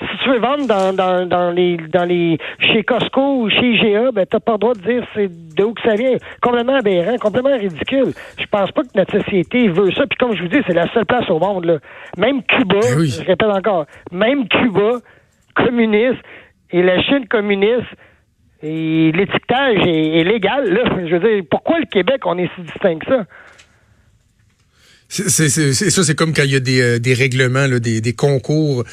Si 0.00 0.18
tu 0.24 0.28
veux 0.28 0.40
vendre 0.40 0.66
dans, 0.66 0.92
dans, 0.92 1.26
dans 1.26 1.50
les 1.52 1.76
dans 1.76 2.04
les 2.04 2.36
chez 2.58 2.82
Costco 2.82 3.42
ou 3.42 3.48
chez 3.48 3.74
IGA, 3.74 4.10
ben 4.10 4.26
t'as 4.26 4.40
pas 4.40 4.52
le 4.52 4.58
droit 4.58 4.74
de 4.74 4.80
dire 4.80 5.06
c'est 5.14 5.28
d'où 5.54 5.72
que 5.72 5.82
ça 5.82 5.94
vient. 5.94 6.16
Complètement 6.42 6.74
aberrant, 6.74 7.16
complètement 7.18 7.56
ridicule. 7.56 8.12
Je 8.38 8.46
pense 8.46 8.72
pas 8.72 8.82
que 8.82 8.88
notre 8.96 9.20
société 9.20 9.68
veut 9.68 9.92
ça. 9.92 10.04
Puis 10.06 10.18
comme 10.18 10.34
je 10.34 10.42
vous 10.42 10.48
dis, 10.48 10.58
c'est 10.66 10.74
la 10.74 10.92
seule 10.92 11.06
place 11.06 11.30
au 11.30 11.38
monde 11.38 11.64
là. 11.64 11.78
Même 12.18 12.42
Cuba, 12.42 12.80
ben 12.82 13.04
je 13.04 13.24
répète 13.24 13.42
encore, 13.44 13.86
même 14.10 14.48
Cuba 14.48 14.98
communiste 15.54 16.20
et 16.70 16.82
la 16.82 17.02
Chine 17.02 17.26
communiste 17.28 17.86
et 18.62 19.12
l'étiquetage 19.12 19.86
est, 19.86 20.24
légal. 20.24 20.72
Là. 20.72 21.06
Je 21.06 21.16
veux 21.16 21.20
dire, 21.20 21.44
pourquoi 21.50 21.78
le 21.80 21.86
Québec, 21.86 22.22
on 22.24 22.38
est 22.38 22.48
si 22.56 22.62
distinct 22.62 22.98
que 22.98 23.06
ça? 23.06 23.26
Ça, 25.10 26.02
c'est 26.02 26.14
comme 26.16 26.32
quand 26.32 26.42
il 26.42 26.52
y 26.52 26.56
a 26.56 26.60
des, 26.60 26.80
euh, 26.80 26.98
des 26.98 27.14
règlements, 27.14 27.66
là, 27.66 27.78
des, 27.78 28.00
des 28.00 28.14
concours, 28.14 28.84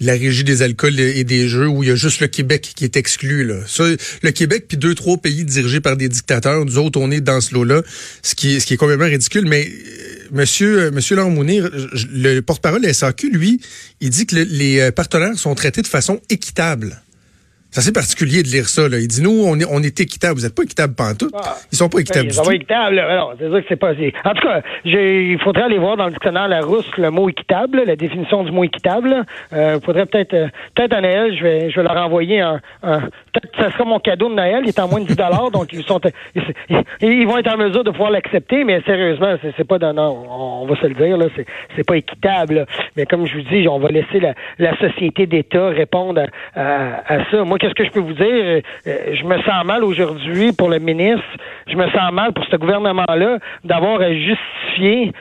la 0.00 0.12
régie 0.12 0.44
des 0.44 0.62
alcools 0.62 0.98
et 0.98 1.24
des 1.24 1.48
jeux, 1.48 1.68
où 1.68 1.82
il 1.82 1.88
y 1.88 1.92
a 1.92 1.94
juste 1.94 2.20
le 2.20 2.26
Québec 2.26 2.72
qui 2.76 2.84
est 2.84 2.96
exclu. 2.96 3.44
Là. 3.44 3.60
Ça, 3.66 3.84
le 4.22 4.30
Québec, 4.32 4.66
puis 4.68 4.76
deux, 4.76 4.94
trois 4.94 5.16
pays 5.16 5.44
dirigés 5.44 5.80
par 5.80 5.96
des 5.96 6.08
dictateurs, 6.08 6.64
nous 6.66 6.76
autres, 6.76 7.00
on 7.00 7.10
est 7.10 7.20
dans 7.20 7.40
ce 7.40 7.54
lot-là, 7.54 7.82
ce 8.22 8.34
qui 8.34 8.60
ce 8.60 8.66
qui 8.66 8.74
est 8.74 8.76
complètement 8.76 9.06
ridicule. 9.06 9.46
Mais 9.46 9.68
euh, 9.68 10.09
Monsieur, 10.30 10.84
euh, 10.84 10.90
Monsieur 10.90 11.16
Mounir, 11.24 11.68
le 12.12 12.40
porte-parole 12.40 12.82
de 12.82 12.92
SAQ, 12.92 13.30
lui, 13.30 13.60
il 14.00 14.10
dit 14.10 14.26
que 14.26 14.36
les 14.36 14.92
partenaires 14.92 15.38
sont 15.38 15.54
traités 15.54 15.82
de 15.82 15.86
façon 15.86 16.20
équitable. 16.28 17.02
C'est 17.70 17.78
assez 17.78 17.92
particulier 17.92 18.42
de 18.42 18.48
lire 18.48 18.68
ça. 18.68 18.88
Là. 18.88 18.98
Il 18.98 19.06
dit, 19.06 19.22
nous, 19.22 19.44
on 19.46 19.56
est, 19.56 19.64
on 19.70 19.80
est 19.80 20.00
équitable. 20.00 20.34
Vous 20.34 20.42
n'êtes 20.42 20.56
pas 20.56 20.64
équitable 20.64 20.94
pantoute. 20.94 21.32
Ah. 21.34 21.54
Ils 21.70 21.78
sont 21.78 21.88
pas 21.88 22.00
équitables 22.00 22.26
Ils 22.26 22.32
sont 22.32 22.42
pas 22.42 22.54
équitables. 22.54 22.96
Non, 22.96 23.30
c'est 23.38 23.48
sûr 23.48 23.58
que 23.60 23.66
c'est 23.68 23.76
pas... 23.76 23.92
En 23.92 24.34
tout 24.34 24.46
cas, 24.46 24.60
il 24.84 25.38
faudrait 25.38 25.62
aller 25.62 25.78
voir 25.78 25.96
dans 25.96 26.06
le 26.06 26.10
dictionnaire 26.10 26.48
Larousse 26.48 26.90
le 26.98 27.10
mot 27.12 27.28
équitable, 27.28 27.84
la 27.86 27.94
définition 27.94 28.42
du 28.42 28.50
mot 28.50 28.64
équitable. 28.64 29.24
Il 29.52 29.58
euh, 29.58 29.80
faudrait 29.80 30.06
peut-être... 30.06 30.34
Euh, 30.34 30.48
peut-être 30.74 30.94
à 30.94 31.00
Noël, 31.00 31.36
je 31.36 31.44
vais, 31.44 31.70
je 31.70 31.76
vais 31.76 31.82
leur 31.84 31.96
envoyer 31.96 32.40
un... 32.40 32.60
un 32.82 33.02
peut-être 33.32 33.52
que 33.52 33.62
ça 33.62 33.70
sera 33.70 33.84
mon 33.84 34.00
cadeau 34.00 34.28
de 34.30 34.34
Noël. 34.34 34.62
Il 34.64 34.70
est 34.70 34.78
en 34.80 34.88
moins 34.88 35.00
de 35.00 35.06
10 35.06 35.14
donc 35.52 35.72
ils 35.72 35.84
sont... 35.84 36.00
Ils, 37.00 37.26
vont 37.26 37.38
être 37.38 37.54
en 37.54 37.56
mesure 37.56 37.84
de 37.84 37.90
pouvoir 37.92 38.10
l'accepter, 38.10 38.64
mais 38.64 38.82
sérieusement, 38.82 39.36
c'est, 39.42 39.54
c'est 39.56 39.64
pas... 39.66 39.78
Non, 39.78 40.26
on, 40.28 40.66
va 40.66 40.74
se 40.74 40.86
le 40.88 40.94
dire, 40.94 41.16
là, 41.16 41.26
c'est, 41.36 41.46
c'est 41.76 41.86
pas 41.86 41.96
équitable. 41.96 42.66
Mais 42.96 43.06
comme 43.06 43.26
je 43.26 43.36
vous 43.36 43.42
dis, 43.42 43.68
on 43.68 43.78
va 43.78 43.90
laisser 43.90 44.18
la, 44.18 44.34
la 44.58 44.76
société 44.78 45.26
d'État 45.26 45.68
répondre 45.68 46.22
à, 46.56 46.60
à, 46.60 47.14
à 47.14 47.30
ça. 47.30 47.44
Moi, 47.44 47.58
qu'est-ce 47.60 47.74
que 47.74 47.84
je 47.84 47.90
peux 47.90 48.00
vous 48.00 48.14
dire? 48.14 48.26
Euh, 48.26 48.60
je 48.86 49.24
me 49.24 49.36
sens 49.42 49.64
mal 49.64 49.84
aujourd'hui 49.84 50.52
pour 50.52 50.68
le 50.68 50.78
ministre. 50.78 51.24
Je 51.68 51.76
me 51.76 51.88
sens 51.90 52.12
mal 52.12 52.32
pour 52.32 52.44
ce 52.46 52.56
gouvernement-là 52.56 53.38
d'avoir 53.64 54.00
à 54.00 54.12
justifier 54.12 55.12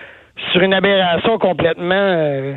sur 0.52 0.62
une 0.62 0.74
aberration 0.74 1.38
complètement 1.38 1.94
euh, 1.96 2.54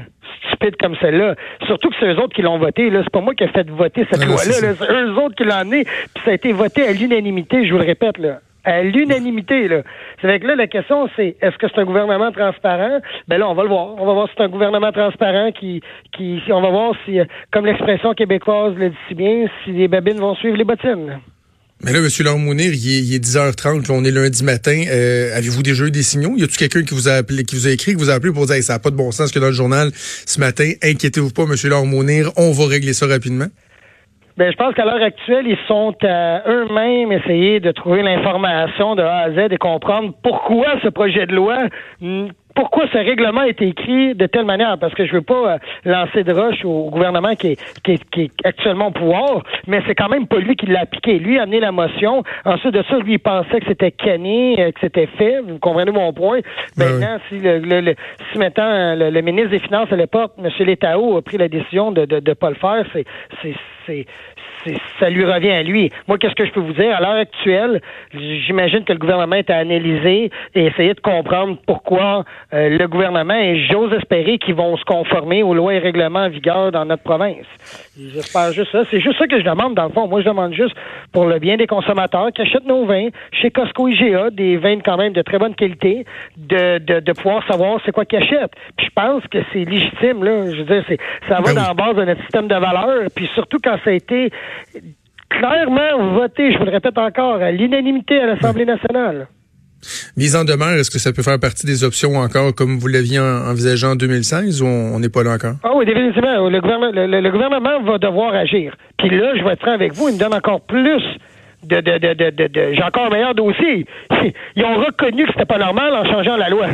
stupide 0.47 0.77
comme 0.81 0.95
celle-là. 1.01 1.35
Surtout 1.67 1.91
que 1.91 1.97
c'est 1.99 2.07
eux 2.07 2.19
autres 2.19 2.35
qui 2.35 2.43
l'ont 2.43 2.59
voté. 2.59 2.91
Là. 2.91 3.01
C'est 3.03 3.13
pas 3.13 3.21
moi 3.21 3.35
qui 3.35 3.45
ai 3.45 3.49
fait 3.49 3.69
voter 3.69 4.07
cette 4.11 4.25
loi-là. 4.25 4.53
C'est 4.53 4.91
eux 4.91 5.13
autres 5.19 5.35
qui 5.35 5.45
l'ont 5.45 5.55
amené. 5.55 5.85
Puis 5.85 6.25
ça 6.25 6.31
a 6.31 6.35
été 6.35 6.53
voté 6.53 6.87
à 6.87 6.93
l'unanimité, 6.93 7.67
je 7.67 7.73
vous 7.73 7.79
le 7.79 7.85
répète. 7.85 8.19
là 8.19 8.39
à 8.65 8.83
l'unanimité. 8.83 9.69
Là. 9.69 9.83
C'est 10.21 10.27
vrai 10.27 10.41
que 10.41 10.47
là, 10.47 10.55
la 10.55 10.67
question, 10.67 11.09
c'est 11.17 11.37
est-ce 11.41 11.57
que 11.59 11.67
c'est 11.69 11.81
un 11.81 11.85
gouvernement 11.85 12.33
transparent? 12.33 13.01
Ben 13.29 13.39
là, 13.39 13.49
on 13.49 13.55
va 13.55 13.63
le 13.63 13.69
voir. 13.69 13.95
On 13.99 14.07
va 14.07 14.13
voir 14.13 14.29
si 14.29 14.35
c'est 14.37 14.45
un 14.45 14.49
gouvernement 14.49 14.93
transparent 14.93 15.51
qui, 15.53 15.83
on 16.51 16.61
va 16.61 16.71
voir 16.71 16.95
si, 17.05 17.19
comme 17.53 17.67
l'expression 17.67 18.15
québécoise 18.15 18.75
le 18.77 18.91
dit 18.91 18.97
si 19.09 19.15
bien, 19.15 19.47
si 19.65 19.73
les 19.73 19.89
babines 19.89 20.19
vont 20.19 20.35
suivre 20.37 20.57
les 20.57 20.65
bottines. 20.65 21.21
Mais 21.85 21.93
là, 21.93 21.99
M. 21.99 22.09
Lormounir, 22.21 22.73
il 22.73 23.13
est, 23.13 23.19
10h30, 23.19 23.91
on 23.91 24.05
est 24.05 24.13
lundi 24.13 24.45
matin. 24.45 24.85
Euh, 24.89 25.37
avez-vous 25.37 25.65
déjà 25.65 25.85
eu 25.85 25.91
des 25.91 26.05
signaux? 26.05 26.37
Y 26.37 26.45
a-t-il 26.45 26.57
quelqu'un 26.57 26.85
qui 26.85 26.95
vous 26.95 27.09
a 27.09 27.15
appelé, 27.15 27.43
qui 27.43 27.57
vous 27.57 27.67
a 27.67 27.71
écrit, 27.71 27.93
qui 27.93 27.99
vous 27.99 28.09
a 28.09 28.15
appelé 28.15 28.33
pour 28.33 28.47
dire 28.47 28.63
ça 28.63 28.75
n'a 28.75 28.79
pas 28.79 28.91
de 28.91 28.97
bon 28.97 29.11
sens 29.11 29.33
que 29.33 29.41
dans 29.41 29.49
le 29.49 29.53
journal 29.53 29.91
ce 29.95 30.39
matin? 30.39 30.71
Inquiétez-vous 30.81 31.31
pas, 31.31 31.43
M. 31.43 31.57
Lormounir, 31.65 32.31
on 32.37 32.53
va 32.53 32.67
régler 32.69 32.93
ça 32.93 33.09
rapidement? 33.09 33.49
Ben, 34.39 34.51
je 34.51 34.57
pense 34.57 34.75
qu'à 34.75 34.85
l'heure 34.85 35.03
actuelle, 35.03 35.47
ils 35.47 35.59
sont 35.69 35.95
à 36.03 36.43
eux-mêmes 36.49 37.13
essayer 37.13 37.61
de 37.61 37.71
trouver 37.71 38.03
l'information 38.03 38.95
de 38.95 39.03
A 39.03 39.19
à 39.19 39.31
Z 39.31 39.49
et 39.51 39.59
comprendre 39.59 40.15
pourquoi 40.23 40.81
ce 40.83 40.89
projet 40.89 41.27
de 41.27 41.35
loi 41.35 41.59
pourquoi 42.55 42.87
ce 42.93 42.99
règlement 42.99 43.43
a 43.43 43.49
été 43.49 43.69
écrit 43.69 44.15
de 44.15 44.27
telle 44.27 44.45
manière? 44.45 44.79
Parce 44.79 44.95
que 44.95 45.07
je 45.07 45.13
veux 45.13 45.23
pas 45.23 45.55
euh, 45.55 45.59
lancer 45.85 46.25
de 46.25 46.33
roche 46.33 46.65
au 46.65 46.91
gouvernement 46.91 47.35
qui 47.35 47.49
est, 47.53 48.11
qui 48.11 48.23
est, 48.23 48.31
actuellement 48.45 48.89
au 48.89 48.91
pouvoir, 48.91 49.43
mais 49.67 49.83
c'est 49.87 49.95
quand 49.95 50.09
même 50.09 50.27
pas 50.27 50.39
lui 50.39 50.57
qui 50.57 50.67
l'a 50.67 50.81
appliqué. 50.81 51.19
Lui 51.19 51.39
a 51.39 51.43
amené 51.43 51.61
la 51.61 51.73
motion. 51.73 52.23
Ensuite 52.45 52.75
de 52.75 52.83
ça, 52.89 52.99
lui, 52.99 53.15
il 53.15 53.19
pensait 53.19 53.61
que 53.61 53.67
c'était 53.67 53.91
canné, 53.91 54.57
euh, 54.59 54.73
que 54.73 54.81
c'était 54.81 55.07
fait. 55.07 55.41
Vous 55.41 55.59
comprenez 55.59 55.93
mon 55.93 56.13
point? 56.13 56.41
Ben 56.77 56.99
maintenant, 56.99 57.19
si, 57.29 57.39
le, 57.39 57.59
le, 57.59 57.95
si 58.33 58.39
maintenant 58.39 58.95
le, 58.97 59.21
ministre 59.21 59.51
des 59.51 59.61
Finances 59.61 59.93
à 59.93 59.97
l'époque, 59.97 60.33
M. 60.39 60.49
Letao, 60.61 61.17
a 61.17 61.23
pris 61.23 61.39
la 61.39 61.49
décision 61.49 61.93
de 61.93 62.03
ne 62.03 62.07
de, 62.07 62.21
de 62.21 62.33
pas 62.33 62.51
le 62.51 62.57
faire, 62.57 62.85
c'est 62.93 64.07
ça 64.99 65.11
lui 65.11 65.25
revient 65.25 65.51
à 65.51 65.63
lui. 65.63 65.91
Moi, 66.09 66.19
qu'est-ce 66.19 66.35
que 66.35 66.47
je 66.47 66.53
peux 66.53 66.61
vous 66.61 66.73
dire? 66.73 66.97
À 66.97 67.01
l'heure 67.01 67.13
actuelle, 67.13 67.81
j'imagine 68.13 68.85
que 68.85 68.93
le 68.93 68.99
gouvernement 68.99 69.37
est 69.37 69.51
à 69.51 69.59
analyser 69.59 70.31
et 70.55 70.65
essayer 70.67 70.95
de 70.95 71.01
comprendre 71.01 71.57
pourquoi 71.67 72.25
euh, 72.53 72.77
le 72.79 72.89
gouvernement, 72.89 73.35
et 73.35 73.67
j'ose 73.71 73.93
espérer 73.95 74.39
qu'ils 74.39 74.55
vont 74.55 74.77
se 74.77 74.85
conformer 74.85 75.43
aux 75.43 75.55
lois 75.55 75.75
et 75.75 75.79
règlements 75.79 76.21
en 76.21 76.29
vigueur 76.29 76.73
dans 76.73 76.85
notre 76.85 77.03
province. 77.03 77.47
J'espère 77.97 78.53
juste 78.53 78.73
ça. 78.73 78.85
C'est 78.91 79.01
juste 79.01 79.19
ça 79.19 79.27
que 79.27 79.39
je 79.39 79.45
demande, 79.45 79.75
dans 79.75 79.85
le 79.85 79.91
fond. 79.91 80.09
Moi, 80.09 80.21
je 80.21 80.27
demande 80.27 80.55
juste 80.55 80.75
pour 81.13 81.27
le 81.27 81.39
bien 81.39 81.57
des 81.57 81.67
consommateurs 81.67 82.31
qui 82.33 82.43
achètent 82.43 82.67
nos 82.67 82.85
vins 82.85 83.09
chez 83.33 83.51
Costco 83.51 83.89
IGA, 83.89 84.31
des 84.31 84.57
vins 84.57 84.81
quand 84.81 84.97
même 84.97 85.13
de 85.13 85.23
très 85.23 85.39
bonne 85.39 85.55
qualité, 85.55 86.05
de, 86.37 86.79
de, 86.79 87.01
de 87.01 87.13
pouvoir 87.13 87.47
savoir 87.47 87.81
c'est 87.85 87.93
quoi 87.93 88.05
qu'ils 88.05 88.23
achètent. 88.23 88.53
Puis 88.77 88.87
je 88.87 88.93
pense 88.95 89.27
que 89.29 89.39
c'est 89.53 89.65
légitime, 89.65 90.25
là. 90.25 90.51
Je 90.51 90.59
veux 90.59 90.65
dire, 90.65 90.85
c'est, 90.89 90.99
ça 91.29 91.37
va 91.37 91.53
ben 91.53 91.55
dans 91.55 91.69
la 91.69 91.75
base 91.75 91.97
de 91.97 92.05
notre 92.05 92.21
système 92.23 92.49
de 92.49 92.55
valeurs. 92.55 93.09
Puis 93.15 93.29
surtout 93.35 93.59
quand 93.63 93.77
ça 93.85 93.91
a 93.91 93.93
été 93.93 94.31
clairement 95.29 96.15
voté, 96.15 96.53
je 96.53 96.59
vous 96.59 96.65
le 96.65 96.71
répète 96.71 96.99
encore, 96.99 97.37
à 97.43 97.51
l'unanimité 97.51 98.19
à 98.19 98.27
l'Assemblée 98.27 98.65
nationale. 98.65 99.29
Mise 100.17 100.37
en 100.37 100.45
demeure, 100.45 100.75
est-ce 100.75 100.91
que 100.91 100.99
ça 100.99 101.13
peut 101.13 101.23
faire 101.23 101.41
partie 101.41 101.67
des 101.67 101.83
options 101.83 102.17
encore 102.17 102.55
comme 102.55 102.79
vous 102.79 102.87
l'aviez 102.87 103.19
envisagé 103.19 103.87
en 103.87 103.97
2016 103.97 104.63
ou 104.63 104.67
on 104.67 104.99
n'est 105.01 105.09
pas 105.09 105.25
là 105.25 105.33
encore? 105.33 105.55
Ah 105.65 105.73
oui, 105.75 105.85
définitivement. 105.85 106.49
Le 106.49 106.61
gouvernement, 106.61 106.93
le, 106.95 107.31
gouvernement 107.31 107.83
va 107.83 107.99
devoir 107.99 108.35
agir. 108.35 108.77
Puis 108.99 109.11
là, 109.11 109.35
je 109.37 109.43
vais 109.43 109.53
être 109.53 109.61
franc 109.61 109.73
avec 109.73 109.93
vous, 109.95 110.09
il 110.09 110.15
me 110.15 110.21
donne 110.21 110.35
encore 110.35 110.61
plus 110.61 111.03
de, 111.65 111.81
de, 111.81 111.99
de, 111.99 112.15
de, 112.15 112.47
de 112.47 112.75
j'ai 112.75 112.83
encore 112.83 113.07
un 113.07 113.11
meilleur 113.11 113.35
dossier. 113.35 113.87
Ils 114.57 114.65
ont 114.65 114.75
reconnu 114.75 115.27
que 115.27 115.33
c'était 115.33 115.47
pas 115.47 115.59
normal 115.59 115.95
en 115.95 116.05
changeant 116.05 116.37
la 116.37 116.49
loi. 116.49 116.67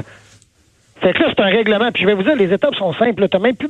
Fait 1.00 1.12
que 1.12 1.22
là, 1.22 1.28
c'est 1.30 1.42
un 1.42 1.46
règlement. 1.46 1.90
Puis 1.92 2.02
je 2.02 2.08
vais 2.08 2.14
vous 2.14 2.22
dire, 2.22 2.36
les 2.36 2.52
étapes 2.52 2.74
sont 2.74 2.92
simples. 2.94 3.26
même 3.40 3.56
plus... 3.56 3.68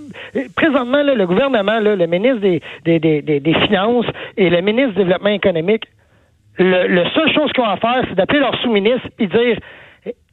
Présentement, 0.57 1.03
le 1.03 1.27
gouvernement, 1.27 1.79
le 1.81 2.07
ministre 2.07 2.41
des, 2.41 2.61
des, 2.85 2.99
des, 2.99 3.41
des, 3.41 3.55
Finances 3.55 4.07
et 4.37 4.51
le 4.51 4.61
ministre 4.61 4.91
du 4.91 4.99
Développement 4.99 5.31
économique, 5.31 5.85
le, 6.59 6.87
la 6.87 7.13
seule 7.13 7.33
chose 7.33 7.53
qu'ils 7.53 7.65
vont 7.65 7.77
faire, 7.77 8.03
c'est 8.09 8.15
d'appeler 8.15 8.41
leur 8.41 8.57
sous-ministre 8.63 9.09
et 9.19 9.27
dire 9.27 9.59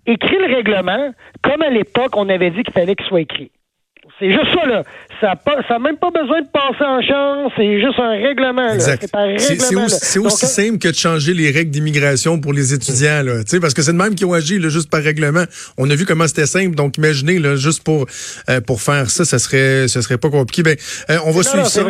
écris 0.06 0.38
le 0.38 0.54
règlement 0.56 1.12
comme 1.42 1.62
à 1.62 1.70
l'époque 1.70 2.16
on 2.16 2.30
avait 2.30 2.52
dit 2.52 2.64
qu'il 2.64 2.74
fallait 2.74 2.96
qu'il 2.96 3.06
soit 3.08 3.22
écrit. 3.22 3.52
C'est 4.20 4.32
juste 4.32 4.48
ça, 4.54 4.66
là. 4.66 4.84
Ça 5.22 5.74
n'a 5.74 5.80
même 5.80 5.98
pas 5.98 6.10
besoin 6.10 6.42
de 6.42 6.48
passer 6.48 6.84
en 6.84 7.02
chance. 7.02 7.52
C'est 7.58 7.82
juste 7.82 8.00
un 8.00 8.12
règlement. 8.12 8.78
C'est 8.80 9.76
aussi, 9.76 10.20
aussi 10.20 10.46
simple 10.46 10.78
que 10.78 10.88
de 10.88 10.96
changer 10.96 11.34
les 11.34 11.52
règles 11.52 11.72
d'immigration 11.72 12.40
pour 12.40 12.54
les 12.54 12.74
étudiants. 12.74 13.24
Là, 13.24 13.42
parce 13.60 13.74
que 13.74 13.82
c'est 13.82 13.94
de 13.94 13.98
même 13.98 14.16
qui 14.16 14.26
ont 14.26 14.34
agi 14.34 14.60
là, 14.60 14.70
juste 14.70 14.90
par 14.90 15.02
règlement. 15.02 15.44
On 15.78 15.90
a 15.90 15.96
vu 15.96 16.06
comment 16.06 16.28
c'était 16.28 16.46
simple. 16.46 16.76
Donc, 16.76 16.98
imaginez, 16.98 17.40
là, 17.40 17.56
juste 17.56 17.84
pour, 17.84 18.06
euh, 18.50 18.62
pour 18.62 18.82
faire 18.82 19.10
ça, 19.10 19.26
ça 19.26 19.40
serait, 19.40 19.88
ça 19.88 20.02
serait 20.02 20.18
pas 20.18 20.30
compliqué. 20.30 20.64
Ben, 20.64 20.78
euh, 21.10 21.18
on 21.26 21.32
va 21.32 21.44
suivre 21.44 21.68
ça. 21.68 21.82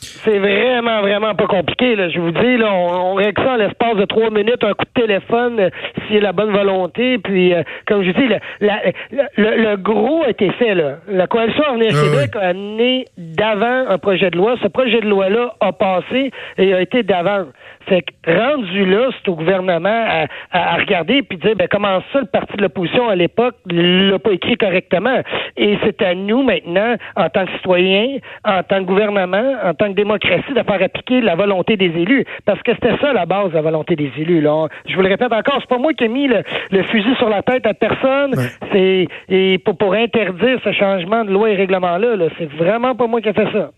C'est 0.00 0.38
vraiment, 0.38 1.02
vraiment 1.02 1.34
pas 1.34 1.46
compliqué. 1.46 1.94
Là. 1.94 2.08
Je 2.08 2.20
vous 2.20 2.30
dis, 2.30 2.56
là, 2.56 2.72
on, 2.72 3.14
règle 3.14 3.42
ça 3.42 3.52
en 3.52 3.56
l'espace 3.56 3.96
de 3.96 4.04
trois 4.06 4.30
minutes, 4.30 4.64
un 4.64 4.72
coup 4.72 4.84
de 4.84 5.00
téléphone, 5.00 5.60
euh, 5.60 5.70
s'il 6.06 6.16
y 6.16 6.18
a 6.18 6.22
la 6.22 6.32
bonne 6.32 6.52
volonté. 6.52 7.18
Puis, 7.18 7.52
euh, 7.52 7.62
comme 7.86 8.02
je 8.02 8.10
dis, 8.10 8.26
le, 8.60 9.20
le, 9.36 9.76
gros 9.76 10.22
a 10.24 10.30
été 10.30 10.50
fait. 10.52 10.74
Là. 10.74 10.96
La 11.08 11.26
coalition 11.26 11.64
Avenir 11.64 11.92
ah 11.94 12.04
Québec 12.04 12.36
a 12.36 12.48
amené 12.48 13.04
d'avant 13.18 13.88
un 13.88 13.98
projet 13.98 14.30
de 14.30 14.38
loi. 14.38 14.56
Ce 14.62 14.68
projet 14.68 15.00
de 15.00 15.08
loi-là 15.08 15.54
a 15.60 15.72
passé 15.72 16.30
et 16.56 16.72
a 16.72 16.80
été 16.80 17.02
d'avant. 17.02 17.46
Fait 17.86 18.02
que 18.02 18.30
rendu 18.30 18.84
là, 18.84 19.10
c'est 19.12 19.30
au 19.30 19.34
gouvernement 19.34 20.06
à, 20.52 20.76
regarder 20.76 21.22
puis 21.22 21.38
dire 21.38 21.56
ben 21.56 21.66
comment 21.68 22.00
ça 22.12 22.20
le 22.20 22.26
parti 22.26 22.56
de 22.56 22.62
l'opposition 22.62 23.08
à 23.08 23.16
l'époque 23.16 23.56
l'a 23.66 24.18
pas 24.18 24.32
écrit 24.32 24.56
correctement. 24.56 25.22
Et 25.56 25.78
c'est 25.82 26.00
à 26.02 26.14
nous 26.14 26.42
maintenant, 26.42 26.96
en 27.16 27.28
tant 27.30 27.46
que 27.46 27.52
citoyens, 27.52 28.18
en 28.44 28.62
tant 28.62 28.78
que 28.80 28.84
gouvernement, 28.84 29.54
en 29.64 29.74
tant 29.74 29.88
que 29.88 29.89
démocratie, 29.94 30.52
de 30.52 30.62
faire 30.62 30.82
appliquer 30.82 31.20
la 31.20 31.34
volonté 31.34 31.76
des 31.76 31.86
élus. 31.86 32.24
Parce 32.44 32.62
que 32.62 32.72
c'était 32.74 32.96
ça 33.00 33.12
la 33.12 33.26
base 33.26 33.50
de 33.50 33.54
la 33.54 33.62
volonté 33.62 33.96
des 33.96 34.10
élus. 34.18 34.40
Là. 34.40 34.68
Je 34.88 34.94
vous 34.94 35.02
le 35.02 35.08
répète 35.08 35.32
encore, 35.32 35.58
c'est 35.60 35.68
pas 35.68 35.78
moi 35.78 35.92
qui 35.92 36.04
ai 36.04 36.08
mis 36.08 36.28
le, 36.28 36.82
fusil 36.84 37.14
sur 37.16 37.28
la 37.28 37.42
tête 37.42 37.66
à 37.66 37.74
personne. 37.74 38.34
C'est 38.72 39.06
et 39.28 39.58
pour, 39.58 39.76
pour 39.76 39.94
interdire 39.94 40.58
ce 40.64 40.72
changement 40.72 41.24
de 41.24 41.30
loi 41.30 41.50
et 41.50 41.56
règlement 41.56 41.98
là, 41.98 42.16
-là 42.16 42.28
c'est 42.38 42.50
vraiment 42.50 42.94
pas 42.94 43.06
moi 43.06 43.20
qui 43.20 43.28
ai 43.28 43.32
fait 43.32 43.50
ça. 43.52 43.70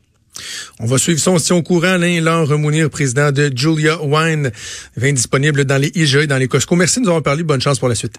On 0.80 0.86
va 0.86 0.98
suivre 0.98 1.18
son 1.18 1.34
aussi 1.34 1.52
au 1.52 1.62
courant. 1.62 1.94
Alain 1.94 2.20
Laure 2.20 2.58
Mounir, 2.58 2.88
président 2.90 3.30
de 3.30 3.50
Julia 3.54 4.02
Wine, 4.02 4.50
vin 4.96 5.12
disponible 5.12 5.64
dans 5.64 5.80
les 5.80 5.90
IGA 5.94 6.22
et 6.22 6.26
dans 6.26 6.38
les 6.38 6.48
Costco. 6.48 6.74
Merci 6.76 7.00
de 7.00 7.04
nous 7.04 7.10
avoir 7.10 7.22
parlé. 7.22 7.42
Bonne 7.42 7.60
chance 7.60 7.78
pour 7.78 7.88
la 7.88 7.94
suite. 7.94 8.18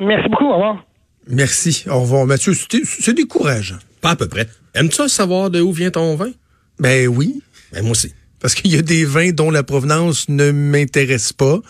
Merci 0.00 0.28
beaucoup. 0.28 0.46
Au 0.46 0.54
revoir. 0.54 0.84
Merci. 1.28 1.84
Au 1.88 2.00
revoir. 2.00 2.26
Mathieu, 2.26 2.52
c'est 2.54 3.14
décourageant. 3.14 3.78
Pas 4.00 4.10
à 4.10 4.16
peu 4.16 4.28
près. 4.28 4.46
Aimes-tu 4.74 5.08
savoir 5.08 5.50
de 5.50 5.60
où 5.60 5.72
vient 5.72 5.90
ton 5.90 6.14
vin? 6.14 6.30
Ben 6.78 7.08
oui. 7.08 7.42
Ben 7.72 7.82
moi 7.82 7.92
aussi. 7.92 8.12
Parce 8.40 8.54
qu'il 8.54 8.72
y 8.72 8.78
a 8.78 8.82
des 8.82 9.04
vins 9.04 9.30
dont 9.30 9.50
la 9.50 9.62
provenance 9.62 10.28
ne 10.28 10.50
m'intéresse 10.52 11.32
pas. 11.32 11.60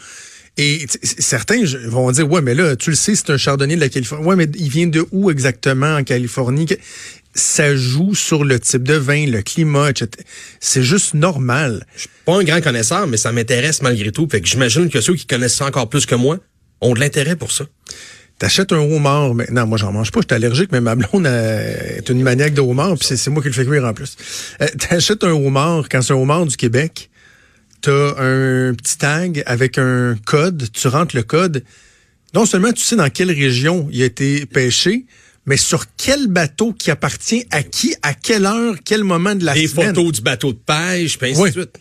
Et 0.61 0.87
certains 1.03 1.62
vont 1.87 2.11
dire, 2.11 2.29
ouais, 2.29 2.43
mais 2.43 2.55
là, 2.55 2.75
tu 2.75 2.91
le 2.91 2.97
sais, 2.97 3.15
c'est 3.15 3.31
un 3.31 3.37
chardonnay 3.37 3.77
de 3.77 3.81
la 3.81 3.88
Californie. 3.88 4.27
Ouais, 4.27 4.35
mais 4.35 4.49
il 4.57 4.69
vient 4.69 4.88
de 4.88 5.07
où 5.12 5.31
exactement 5.31 5.95
en 5.97 6.03
Californie? 6.03 6.67
ça 7.38 7.77
joue 7.77 8.15
sur 8.15 8.45
le 8.45 8.59
type 8.59 8.83
de 8.83 8.95
vin, 8.95 9.27
le 9.27 9.43
climat, 9.43 9.91
etc. 9.91 10.11
C'est 10.61 10.83
juste 10.83 11.15
normal. 11.15 11.87
Je 11.95 12.00
suis 12.00 12.11
pas 12.25 12.37
un 12.37 12.45
grand 12.45 12.61
connaisseur, 12.61 13.07
mais 13.07 13.17
ça 13.17 13.33
m'intéresse 13.33 13.81
malgré 13.83 14.12
tout. 14.12 14.29
Fait 14.31 14.41
que 14.41 14.49
j'imagine 14.49 14.91
que 14.91 15.00
ceux 15.00 15.15
qui 15.15 15.27
connaissent 15.27 15.55
ça 15.55 15.67
encore 15.67 15.88
plus 15.88 16.05
que 16.05 16.15
moi 16.15 16.38
ont 16.81 16.95
de 16.95 17.00
l'intérêt 17.00 17.37
pour 17.37 17.53
ça. 17.53 17.65
T'achètes 18.38 18.73
un 18.73 18.78
homard 18.78 19.35
maintenant. 19.35 19.66
Moi, 19.66 19.78
j'en 19.78 19.92
mange 19.92 20.12
pas. 20.12 20.21
Je 20.21 20.26
suis 20.26 20.35
allergique, 20.35 20.71
mais 20.71 20.80
ma 20.80 20.95
blonde 20.95 21.26
est 21.26 22.09
une 22.09 22.23
maniaque 22.23 22.54
de 22.54 22.61
homard, 22.61 22.97
puis 22.97 23.16
c'est 23.16 23.30
moi 23.30 23.42
qui 23.42 23.49
le 23.49 23.54
fais 23.54 23.64
cuire 23.64 23.85
en 23.85 23.92
plus. 23.92 24.16
Euh, 24.61 24.66
T'achètes 24.78 25.25
un 25.25 25.33
homard, 25.33 25.88
quand 25.90 26.02
c'est 26.02 26.12
un 26.12 26.16
homard 26.16 26.47
du 26.47 26.57
Québec, 26.57 27.11
t'as 27.80 28.11
un 28.18 28.75
petit 28.75 28.97
tag 28.99 29.42
avec 29.47 29.78
un 29.78 30.16
code. 30.25 30.68
Tu 30.73 30.87
rentres 30.88 31.16
le 31.16 31.25
code. 31.25 31.64
Non 32.35 32.47
seulement 32.47 32.73
tu 32.73 32.83
sais 32.83 32.97
dans 32.97 33.11
quelle 33.11 33.33
région 33.33 33.88
il 33.90 34.02
a 34.02 34.04
été 34.04 34.47
pêché, 34.47 35.07
mais 35.47 35.57
sur 35.57 35.87
quel 35.97 36.28
bateau 36.28 36.73
qui 36.73 36.90
appartient 36.90 37.47
à 37.50 37.62
qui, 37.62 37.95
à 38.02 38.14
quelle 38.14 38.45
heure, 38.45 38.76
quel 38.85 39.02
moment 39.02 39.35
de 39.35 39.45
la 39.45 39.54
semaine. 39.54 39.66
Les 39.66 39.68
photos 39.68 40.12
du 40.12 40.21
bateau 40.21 40.52
de 40.52 40.59
pêche, 40.59 41.18
puis 41.18 41.33
ainsi 41.33 41.42
de 41.42 41.50
suite. 41.50 41.80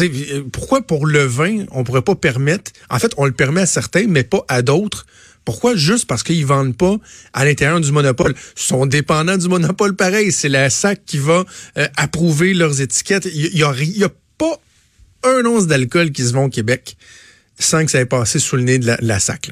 Euh, 0.00 0.42
pourquoi 0.50 0.86
pour 0.86 1.06
le 1.06 1.24
vin, 1.24 1.64
on 1.72 1.84
pourrait 1.84 2.02
pas 2.02 2.14
permettre, 2.14 2.70
en 2.88 2.98
fait, 2.98 3.12
on 3.18 3.26
le 3.26 3.32
permet 3.32 3.62
à 3.62 3.66
certains, 3.66 4.06
mais 4.06 4.24
pas 4.24 4.44
à 4.48 4.62
d'autres. 4.62 5.04
Pourquoi? 5.44 5.74
Juste 5.76 6.06
parce 6.06 6.22
qu'ils 6.22 6.46
vendent 6.46 6.76
pas 6.76 6.96
à 7.32 7.44
l'intérieur 7.44 7.80
du 7.80 7.92
monopole? 7.92 8.34
Ils 8.56 8.62
sont 8.62 8.86
dépendants 8.86 9.36
du 9.36 9.48
monopole 9.48 9.94
pareil. 9.96 10.32
C'est 10.32 10.48
la 10.48 10.70
SAC 10.70 11.04
qui 11.04 11.18
va 11.18 11.44
euh, 11.78 11.88
approuver 11.96 12.54
leurs 12.54 12.80
étiquettes. 12.80 13.28
Il 13.32 13.56
y, 13.56 13.64
a, 13.64 13.74
y 13.74 14.04
a 14.04 14.10
pas 14.38 14.60
un 15.24 15.44
once 15.44 15.66
d'alcool 15.66 16.12
qui 16.12 16.22
se 16.22 16.32
vend 16.32 16.44
au 16.44 16.48
Québec 16.48 16.96
sans 17.58 17.84
que 17.84 17.90
ça 17.90 18.00
ait 18.00 18.06
passé 18.06 18.38
sous 18.38 18.56
le 18.56 18.62
nez 18.62 18.78
de 18.78 18.96
la, 19.00 19.20
SAC. 19.20 19.50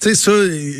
Tu 0.00 0.08
sais, 0.08 0.14
ça, 0.14 0.32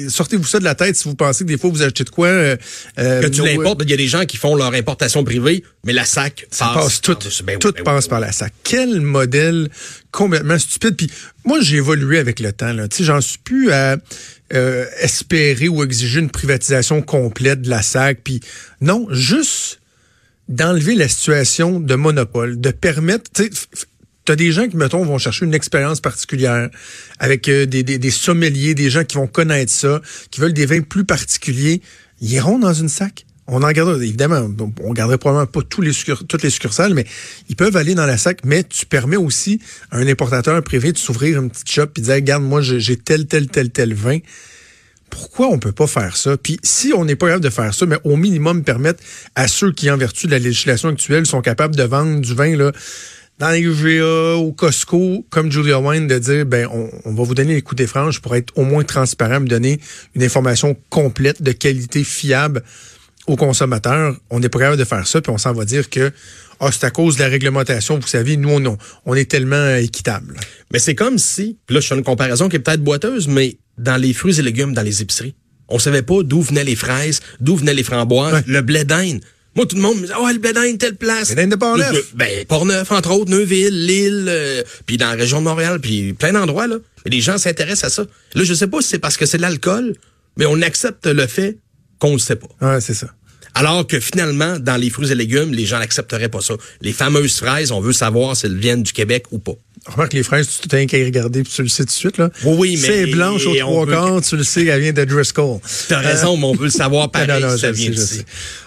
sortez-vous 0.08 0.46
ça 0.46 0.58
de 0.58 0.64
la 0.64 0.74
tête 0.74 0.96
si 0.96 1.08
vous 1.08 1.14
pensez 1.14 1.44
que 1.44 1.48
des 1.48 1.58
fois 1.58 1.70
vous 1.70 1.82
achetez 1.82 2.04
de 2.04 2.10
quoi. 2.10 2.28
Euh, 2.28 2.56
euh 2.98 3.20
que 3.20 3.26
tu 3.26 3.42
l'importes, 3.42 3.80
il 3.84 3.90
y 3.90 3.94
a 3.94 3.96
des 3.96 4.08
gens 4.08 4.24
qui 4.24 4.36
font 4.36 4.54
leur 4.56 4.72
importation 4.72 5.24
privée, 5.24 5.62
mais 5.84 5.92
la 5.92 6.04
SAC 6.04 6.46
ça 6.50 6.70
passe, 6.72 7.00
tout, 7.00 7.16
ben 7.44 7.58
tout 7.58 7.72
ben 7.72 7.84
passe 7.84 8.08
par 8.08 8.20
la 8.20 8.32
SAC. 8.32 8.52
Quel 8.64 9.00
modèle 9.00 9.68
complètement 10.10 10.58
stupide. 10.58 10.96
Puis 10.96 11.10
moi, 11.44 11.60
j'ai 11.60 11.76
évolué 11.76 12.18
avec 12.18 12.40
le 12.40 12.52
temps. 12.52 12.74
Tu 12.88 12.96
sais, 12.96 13.04
j'en 13.04 13.20
suis 13.20 13.38
plus 13.38 13.70
à 13.72 13.96
euh, 14.52 14.86
espérer 15.00 15.68
ou 15.68 15.82
exiger 15.84 16.20
une 16.20 16.30
privatisation 16.30 17.02
complète 17.02 17.62
de 17.62 17.70
la 17.70 17.82
SAC. 17.82 18.20
Puis 18.24 18.40
non, 18.80 19.06
juste 19.10 19.80
d'enlever 20.48 20.96
la 20.96 21.08
situation 21.08 21.78
de 21.78 21.94
monopole, 21.94 22.60
de 22.60 22.70
permettre, 22.70 23.30
des 24.36 24.52
gens 24.52 24.68
qui, 24.68 24.76
mettons, 24.76 25.04
vont 25.04 25.18
chercher 25.18 25.44
une 25.44 25.54
expérience 25.54 26.00
particulière 26.00 26.68
avec 27.18 27.48
euh, 27.48 27.66
des, 27.66 27.82
des, 27.82 27.98
des, 27.98 28.10
sommeliers, 28.10 28.74
des 28.74 28.90
gens 28.90 29.04
qui 29.04 29.16
vont 29.16 29.26
connaître 29.26 29.72
ça, 29.72 30.00
qui 30.30 30.40
veulent 30.40 30.52
des 30.52 30.66
vins 30.66 30.80
plus 30.80 31.04
particuliers. 31.04 31.80
Ils 32.20 32.32
iront 32.32 32.58
dans 32.58 32.74
une 32.74 32.88
sac. 32.88 33.26
On 33.52 33.64
en 33.64 33.70
gardera, 33.72 33.96
évidemment, 33.96 34.48
on 34.80 34.92
garderait 34.92 35.18
probablement 35.18 35.46
pas 35.46 35.62
tous 35.68 35.82
les 35.82 35.90
toutes 35.92 36.42
les 36.44 36.50
succursales, 36.50 36.94
mais 36.94 37.04
ils 37.48 37.56
peuvent 37.56 37.76
aller 37.76 37.96
dans 37.96 38.06
la 38.06 38.16
sac, 38.16 38.40
mais 38.44 38.62
tu 38.62 38.86
permets 38.86 39.16
aussi 39.16 39.60
à 39.90 39.98
un 39.98 40.06
importateur 40.06 40.62
privé 40.62 40.92
de 40.92 40.98
s'ouvrir 40.98 41.42
une 41.42 41.50
petite 41.50 41.68
shop 41.68 41.86
et 41.96 42.00
de 42.00 42.04
dire, 42.04 42.14
regarde, 42.14 42.44
moi, 42.44 42.60
j'ai 42.62 42.96
tel, 42.96 43.26
tel, 43.26 43.48
tel, 43.48 43.70
tel 43.70 43.92
vin 43.92 44.18
pourquoi 45.10 45.48
on 45.48 45.58
peut 45.58 45.72
pas 45.72 45.88
faire 45.88 46.16
ça? 46.16 46.36
Puis 46.36 46.58
si 46.62 46.92
on 46.94 47.04
n'est 47.04 47.16
pas 47.16 47.26
capable 47.26 47.44
de 47.44 47.50
faire 47.50 47.74
ça, 47.74 47.84
mais 47.84 47.98
au 48.04 48.16
minimum 48.16 48.62
permettre 48.62 49.02
à 49.34 49.48
ceux 49.48 49.72
qui, 49.72 49.90
en 49.90 49.96
vertu 49.96 50.26
de 50.26 50.30
la 50.30 50.38
législation 50.38 50.88
actuelle, 50.88 51.26
sont 51.26 51.42
capables 51.42 51.76
de 51.76 51.82
vendre 51.82 52.20
du 52.20 52.34
vin 52.34 52.56
là, 52.56 52.72
dans 53.40 53.50
les 53.50 53.62
GA 53.62 54.36
ou 54.36 54.52
Costco, 54.52 55.24
comme 55.30 55.50
Julia 55.50 55.80
Wine, 55.80 56.06
de 56.06 56.18
dire, 56.18 56.44
ben, 56.44 56.68
on, 56.70 56.90
on 57.06 57.14
va 57.14 57.24
vous 57.24 57.34
donner 57.34 57.54
les 57.54 57.62
coups 57.62 57.78
des 57.78 57.86
franges 57.86 58.20
pour 58.20 58.36
être 58.36 58.52
au 58.56 58.64
moins 58.64 58.84
transparent, 58.84 59.40
me 59.40 59.48
donner 59.48 59.80
une 60.14 60.22
information 60.22 60.76
complète, 60.90 61.42
de 61.42 61.52
qualité 61.52 62.04
fiable 62.04 62.62
aux 63.26 63.36
consommateurs. 63.36 64.14
On 64.28 64.40
n'est 64.40 64.50
pas 64.50 64.58
capable 64.58 64.76
de 64.76 64.84
faire 64.84 65.06
ça, 65.06 65.22
puis 65.22 65.32
on 65.32 65.38
s'en 65.38 65.54
va 65.54 65.64
dire 65.64 65.88
que 65.88 66.12
ah, 66.60 66.68
c'est 66.70 66.84
à 66.84 66.90
cause 66.90 67.16
de 67.16 67.22
la 67.22 67.30
réglementation. 67.30 67.98
Vous 67.98 68.06
savez, 68.06 68.36
nous, 68.36 68.50
on, 68.50 68.76
on 69.06 69.14
est 69.14 69.30
tellement 69.30 69.74
équitable. 69.76 70.34
Mais 70.70 70.78
c'est 70.78 70.94
comme 70.94 71.16
si, 71.16 71.56
puis 71.66 71.74
là, 71.74 71.80
je 71.80 71.86
fais 71.86 71.94
une 71.94 72.04
comparaison 72.04 72.50
qui 72.50 72.56
est 72.56 72.60
peut-être 72.60 72.84
boiteuse, 72.84 73.26
mais 73.26 73.56
dans 73.78 73.96
les 73.96 74.12
fruits 74.12 74.38
et 74.38 74.42
légumes, 74.42 74.74
dans 74.74 74.82
les 74.82 75.00
épiceries, 75.00 75.34
on 75.68 75.78
savait 75.78 76.02
pas 76.02 76.22
d'où 76.22 76.42
venaient 76.42 76.64
les 76.64 76.76
fraises, 76.76 77.20
d'où 77.40 77.56
venaient 77.56 77.72
les 77.72 77.84
framboises, 77.84 78.42
le 78.46 78.60
blé 78.60 78.84
d'Inde. 78.84 79.20
Moi, 79.60 79.66
tout 79.66 79.76
le 79.76 79.82
monde 79.82 79.96
me 79.96 80.00
disait, 80.06 80.14
oh, 80.18 80.26
le 80.26 80.38
blé 80.38 80.54
d'Inde, 80.54 80.78
telle 80.78 80.96
place. 80.96 81.34
Blé 81.34 81.42
d'Inde 81.42 81.50
de 81.50 81.56
Port-Neuf. 81.56 82.14
Ben, 82.14 82.46
Port-Neuf, 82.46 82.90
entre 82.92 83.10
autres, 83.10 83.30
Neuville, 83.30 83.84
Lille, 83.84 84.24
euh, 84.26 84.62
puis 84.86 84.96
dans 84.96 85.08
la 85.08 85.16
région 85.16 85.40
de 85.40 85.44
Montréal, 85.44 85.78
puis 85.80 86.14
plein 86.14 86.32
d'endroits, 86.32 86.66
là. 86.66 86.76
Mais 87.04 87.10
les 87.10 87.20
gens 87.20 87.36
s'intéressent 87.36 87.84
à 87.84 87.94
ça. 87.94 88.06
Là, 88.34 88.42
je 88.42 88.54
sais 88.54 88.68
pas 88.68 88.80
si 88.80 88.88
c'est 88.88 88.98
parce 88.98 89.18
que 89.18 89.26
c'est 89.26 89.36
de 89.36 89.42
l'alcool, 89.42 89.92
mais 90.38 90.46
on 90.46 90.62
accepte 90.62 91.04
le 91.04 91.26
fait 91.26 91.58
qu'on 91.98 92.14
le 92.14 92.18
sait 92.18 92.36
pas. 92.36 92.46
Ouais, 92.62 92.80
c'est 92.80 92.94
ça. 92.94 93.08
Alors 93.54 93.86
que 93.86 94.00
finalement, 94.00 94.58
dans 94.58 94.78
les 94.78 94.88
fruits 94.88 95.12
et 95.12 95.14
légumes, 95.14 95.52
les 95.52 95.66
gens 95.66 95.78
n'accepteraient 95.78 96.30
pas 96.30 96.40
ça. 96.40 96.54
Les 96.80 96.94
fameuses 96.94 97.36
fraises, 97.36 97.70
on 97.70 97.82
veut 97.82 97.92
savoir 97.92 98.34
si 98.36 98.46
elles 98.46 98.56
viennent 98.56 98.82
du 98.82 98.94
Québec 98.94 99.26
ou 99.30 99.40
pas. 99.40 99.56
Remarque, 99.86 100.12
les 100.12 100.22
fraises, 100.22 100.46
tu 100.60 100.68
t'as 100.68 100.84
qu'à 100.84 100.98
regarder 100.98 101.42
puis 101.42 101.52
tu 101.52 101.62
le 101.62 101.68
sais 101.68 101.84
tout 101.84 101.88
de 101.88 101.92
suite, 101.92 102.18
là. 102.18 102.30
Oui, 102.44 102.54
oui, 102.58 102.78
mais. 102.80 102.88
C'est 102.88 103.06
blanche 103.06 103.46
aux 103.46 103.54
trois 103.54 103.86
quarts, 103.86 104.20
tu 104.20 104.36
le 104.36 104.44
sais, 104.44 104.64
elle 104.66 104.80
vient 104.80 104.92
de 104.92 105.04
Driscoll. 105.04 105.58
T'as 105.88 106.00
raison, 106.00 106.36
mais 106.36 106.44
on 106.44 106.54
veut 106.54 106.64
le 106.64 106.70
savoir 106.70 107.10
pareil, 107.12 107.28
non, 107.42 107.48
non, 107.48 107.56
ça 107.56 107.72
vient 107.72 107.90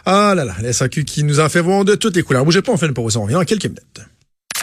Ah 0.05 0.33
là 0.35 0.43
là, 0.43 0.55
la 0.61 0.73
SAQ 0.73 1.05
qui 1.05 1.23
nous 1.23 1.39
en 1.39 1.49
fait 1.49 1.61
voir 1.61 1.85
de 1.85 1.95
toutes 1.95 2.15
les 2.15 2.23
couleurs. 2.23 2.43
Bougez 2.43 2.61
pas, 2.61 2.71
on 2.71 2.77
fait 2.77 2.87
une 2.87 2.93
pause, 2.93 3.15
on 3.17 3.23
revient 3.23 3.35
en 3.35 3.45
quelques 3.45 3.65
minutes. 3.65 4.01